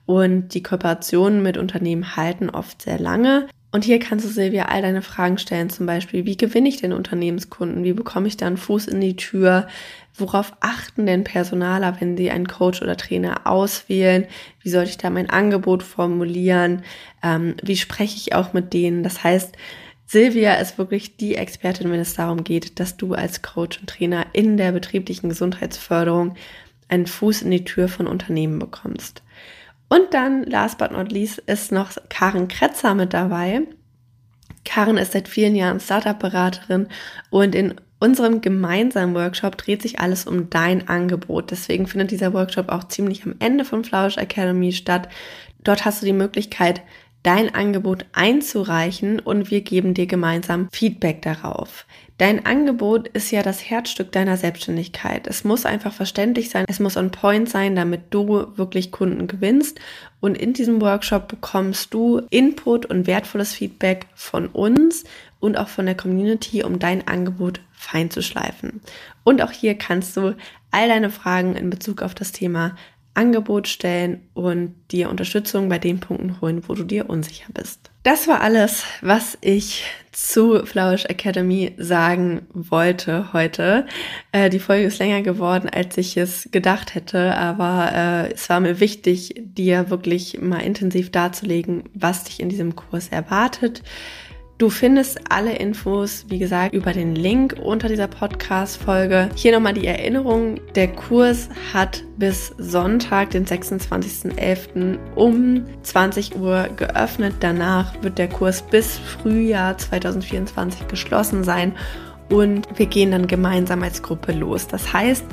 und 0.06 0.54
die 0.54 0.62
Kooperationen 0.62 1.42
mit 1.42 1.58
Unternehmen 1.58 2.14
halten 2.14 2.48
oft 2.48 2.82
sehr 2.82 3.00
lange. 3.00 3.48
Und 3.72 3.84
hier 3.84 3.98
kannst 3.98 4.24
du 4.24 4.28
Silvia 4.28 4.66
all 4.66 4.80
deine 4.80 5.02
Fragen 5.02 5.38
stellen, 5.38 5.70
zum 5.70 5.86
Beispiel, 5.86 6.24
wie 6.24 6.36
gewinne 6.36 6.68
ich 6.68 6.80
denn 6.80 6.92
Unternehmenskunden? 6.92 7.82
Wie 7.82 7.92
bekomme 7.92 8.28
ich 8.28 8.36
da 8.36 8.46
einen 8.46 8.56
Fuß 8.56 8.86
in 8.86 9.00
die 9.00 9.16
Tür? 9.16 9.66
Worauf 10.14 10.52
achten 10.60 11.04
denn 11.04 11.24
Personaler, 11.24 11.96
wenn 12.00 12.16
sie 12.16 12.30
einen 12.30 12.46
Coach 12.46 12.80
oder 12.80 12.96
Trainer 12.96 13.40
auswählen? 13.44 14.26
Wie 14.62 14.70
sollte 14.70 14.90
ich 14.90 14.98
da 14.98 15.10
mein 15.10 15.28
Angebot 15.28 15.82
formulieren? 15.82 16.84
Ähm, 17.24 17.56
wie 17.60 17.76
spreche 17.76 18.16
ich 18.16 18.36
auch 18.36 18.52
mit 18.52 18.72
denen? 18.72 19.02
Das 19.02 19.24
heißt, 19.24 19.56
Silvia 20.06 20.54
ist 20.54 20.78
wirklich 20.78 21.16
die 21.16 21.34
Expertin, 21.34 21.90
wenn 21.90 22.00
es 22.00 22.14
darum 22.14 22.44
geht, 22.44 22.78
dass 22.78 22.96
du 22.96 23.14
als 23.14 23.42
Coach 23.42 23.80
und 23.80 23.88
Trainer 23.88 24.26
in 24.32 24.56
der 24.56 24.70
betrieblichen 24.70 25.28
Gesundheitsförderung 25.28 26.36
einen 26.88 27.06
Fuß 27.06 27.42
in 27.42 27.50
die 27.50 27.64
Tür 27.64 27.88
von 27.88 28.06
Unternehmen 28.06 28.60
bekommst. 28.60 29.22
Und 29.88 30.14
dann, 30.14 30.44
last 30.44 30.78
but 30.78 30.92
not 30.92 31.10
least, 31.10 31.38
ist 31.40 31.72
noch 31.72 31.90
Karin 32.08 32.48
Kretzer 32.48 32.94
mit 32.94 33.12
dabei. 33.12 33.62
Karin 34.64 34.96
ist 34.96 35.12
seit 35.12 35.28
vielen 35.28 35.56
Jahren 35.56 35.80
Startup-Beraterin 35.80 36.88
und 37.30 37.54
in 37.54 37.74
unserem 37.98 38.40
gemeinsamen 38.40 39.14
Workshop 39.14 39.56
dreht 39.56 39.82
sich 39.82 40.00
alles 40.00 40.26
um 40.26 40.50
dein 40.50 40.86
Angebot. 40.88 41.50
Deswegen 41.50 41.86
findet 41.86 42.10
dieser 42.10 42.32
Workshop 42.32 42.68
auch 42.68 42.84
ziemlich 42.84 43.24
am 43.24 43.34
Ende 43.38 43.64
von 43.64 43.84
Flourish 43.84 44.18
Academy 44.18 44.72
statt. 44.72 45.08
Dort 45.64 45.84
hast 45.84 46.02
du 46.02 46.06
die 46.06 46.12
Möglichkeit, 46.12 46.82
dein 47.26 47.52
Angebot 47.52 48.06
einzureichen 48.12 49.18
und 49.18 49.50
wir 49.50 49.60
geben 49.62 49.94
dir 49.94 50.06
gemeinsam 50.06 50.68
Feedback 50.70 51.22
darauf. 51.22 51.84
Dein 52.18 52.46
Angebot 52.46 53.08
ist 53.08 53.32
ja 53.32 53.42
das 53.42 53.68
Herzstück 53.68 54.12
deiner 54.12 54.36
Selbstständigkeit. 54.36 55.26
Es 55.26 55.42
muss 55.42 55.66
einfach 55.66 55.92
verständlich 55.92 56.50
sein, 56.50 56.64
es 56.68 56.78
muss 56.78 56.96
on 56.96 57.10
point 57.10 57.48
sein, 57.48 57.74
damit 57.74 58.02
du 58.10 58.56
wirklich 58.56 58.92
Kunden 58.92 59.26
gewinnst. 59.26 59.80
Und 60.20 60.38
in 60.38 60.52
diesem 60.52 60.80
Workshop 60.80 61.26
bekommst 61.26 61.92
du 61.92 62.22
Input 62.30 62.86
und 62.86 63.08
wertvolles 63.08 63.52
Feedback 63.52 64.06
von 64.14 64.46
uns 64.46 65.02
und 65.40 65.58
auch 65.58 65.68
von 65.68 65.86
der 65.86 65.96
Community, 65.96 66.62
um 66.62 66.78
dein 66.78 67.08
Angebot 67.08 67.60
fein 67.72 68.08
zu 68.08 68.22
schleifen. 68.22 68.80
Und 69.24 69.42
auch 69.42 69.50
hier 69.50 69.74
kannst 69.74 70.16
du 70.16 70.36
all 70.70 70.88
deine 70.88 71.10
Fragen 71.10 71.56
in 71.56 71.70
Bezug 71.70 72.02
auf 72.02 72.14
das 72.14 72.30
Thema 72.30 72.76
Angebot 73.16 73.68
stellen 73.68 74.20
und 74.34 74.74
dir 74.90 75.10
Unterstützung 75.10 75.68
bei 75.68 75.78
den 75.78 76.00
Punkten 76.00 76.40
holen, 76.40 76.62
wo 76.66 76.74
du 76.74 76.84
dir 76.84 77.08
unsicher 77.08 77.46
bist. 77.52 77.90
Das 78.02 78.28
war 78.28 78.40
alles, 78.40 78.84
was 79.00 79.36
ich 79.40 79.84
zu 80.12 80.64
Flourish 80.64 81.06
Academy 81.06 81.74
sagen 81.76 82.46
wollte 82.52 83.32
heute. 83.32 83.86
Äh, 84.30 84.48
die 84.48 84.60
Folge 84.60 84.86
ist 84.86 85.00
länger 85.00 85.22
geworden, 85.22 85.68
als 85.68 85.98
ich 85.98 86.16
es 86.16 86.48
gedacht 86.52 86.94
hätte, 86.94 87.36
aber 87.36 87.90
äh, 87.92 88.32
es 88.32 88.48
war 88.48 88.60
mir 88.60 88.78
wichtig, 88.78 89.34
dir 89.38 89.90
wirklich 89.90 90.40
mal 90.40 90.60
intensiv 90.60 91.10
darzulegen, 91.10 91.84
was 91.94 92.24
dich 92.24 92.38
in 92.38 92.48
diesem 92.48 92.76
Kurs 92.76 93.08
erwartet 93.08 93.82
Du 94.58 94.70
findest 94.70 95.20
alle 95.30 95.54
Infos, 95.54 96.24
wie 96.30 96.38
gesagt, 96.38 96.72
über 96.72 96.94
den 96.94 97.14
Link 97.14 97.56
unter 97.62 97.88
dieser 97.88 98.06
Podcast-Folge. 98.06 99.28
Hier 99.34 99.52
nochmal 99.52 99.74
die 99.74 99.86
Erinnerung. 99.86 100.58
Der 100.74 100.88
Kurs 100.88 101.50
hat 101.74 102.02
bis 102.16 102.54
Sonntag, 102.56 103.28
den 103.32 103.44
26.11. 103.44 104.96
um 105.14 105.66
20 105.82 106.36
Uhr 106.36 106.70
geöffnet. 106.74 107.34
Danach 107.40 108.02
wird 108.02 108.16
der 108.16 108.30
Kurs 108.30 108.62
bis 108.62 108.96
Frühjahr 108.96 109.76
2024 109.76 110.88
geschlossen 110.88 111.44
sein 111.44 111.74
und 112.30 112.66
wir 112.78 112.86
gehen 112.86 113.10
dann 113.10 113.26
gemeinsam 113.26 113.82
als 113.82 114.02
Gruppe 114.02 114.32
los. 114.32 114.66
Das 114.68 114.90
heißt, 114.90 115.26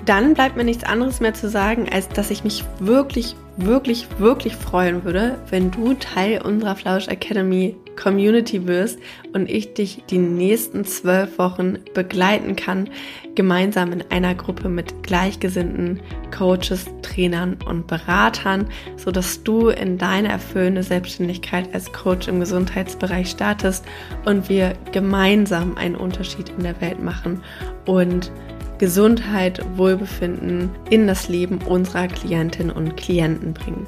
Dann 0.05 0.35
bleibt 0.35 0.57
mir 0.57 0.65
nichts 0.65 0.83
anderes 0.83 1.21
mehr 1.21 1.35
zu 1.35 1.49
sagen, 1.49 1.89
als 1.93 2.09
dass 2.09 2.31
ich 2.31 2.43
mich 2.43 2.65
wirklich 2.81 3.37
wirklich, 3.57 4.07
wirklich 4.19 4.55
freuen 4.57 5.05
würde, 5.05 5.39
wenn 5.51 5.71
du 5.71 5.95
Teil 5.95 6.43
unserer 6.43 6.77
Flausch 6.77 7.09
Academy 7.09 7.77
Community 7.97 8.67
wirst 8.67 8.99
und 9.33 9.51
ich 9.51 9.75
dich 9.75 10.05
die 10.11 10.19
nächsten 10.19 10.85
zwölf 10.85 11.39
Wochen 11.39 11.79
begleiten 11.95 12.55
kann, 12.55 12.91
gemeinsam 13.35 13.93
in 13.93 14.05
einer 14.11 14.35
Gruppe 14.35 14.69
mit 14.69 15.03
gleichgesinnten 15.03 16.01
Coaches, 16.37 16.87
Trainern 17.03 17.57
und 17.67 17.87
Beratern, 17.87 18.69
so 18.97 19.11
dass 19.11 19.43
du 19.43 19.69
in 19.69 19.99
deine 19.99 20.29
erfüllende 20.29 20.83
Selbstständigkeit 20.83 21.73
als 21.75 21.93
Coach 21.93 22.29
im 22.29 22.41
Gesundheitsbereich 22.41 23.31
startest 23.31 23.85
und 24.25 24.49
wir 24.49 24.75
gemeinsam 24.93 25.77
einen 25.77 25.97
Unterschied 25.97 26.51
in 26.51 26.63
der 26.63 26.81
Welt 26.81 27.03
machen 27.03 27.43
und 27.87 28.31
Gesundheit, 28.79 29.65
Wohlbefinden 29.77 30.71
in 30.91 31.07
das 31.07 31.29
Leben 31.29 31.59
unserer 31.67 32.09
Klientinnen 32.09 32.71
und 32.71 32.97
Klienten 32.97 33.55
bringen. 33.55 33.87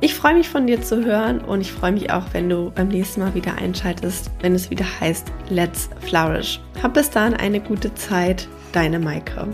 Ich 0.00 0.14
freue 0.14 0.34
mich 0.34 0.48
von 0.48 0.66
dir 0.66 0.82
zu 0.82 1.04
hören 1.04 1.40
und 1.40 1.60
ich 1.60 1.70
freue 1.70 1.92
mich 1.92 2.10
auch, 2.10 2.24
wenn 2.32 2.48
du 2.48 2.72
beim 2.74 2.88
nächsten 2.88 3.20
Mal 3.20 3.34
wieder 3.34 3.56
einschaltest, 3.58 4.30
wenn 4.40 4.54
es 4.54 4.68
wieder 4.68 4.86
heißt 5.00 5.30
Let's 5.48 5.88
Flourish. 6.00 6.60
Hab 6.82 6.94
bis 6.94 7.10
dahin 7.10 7.34
eine 7.34 7.60
gute 7.60 7.94
Zeit, 7.94 8.48
deine 8.72 8.98
Maike. 8.98 9.46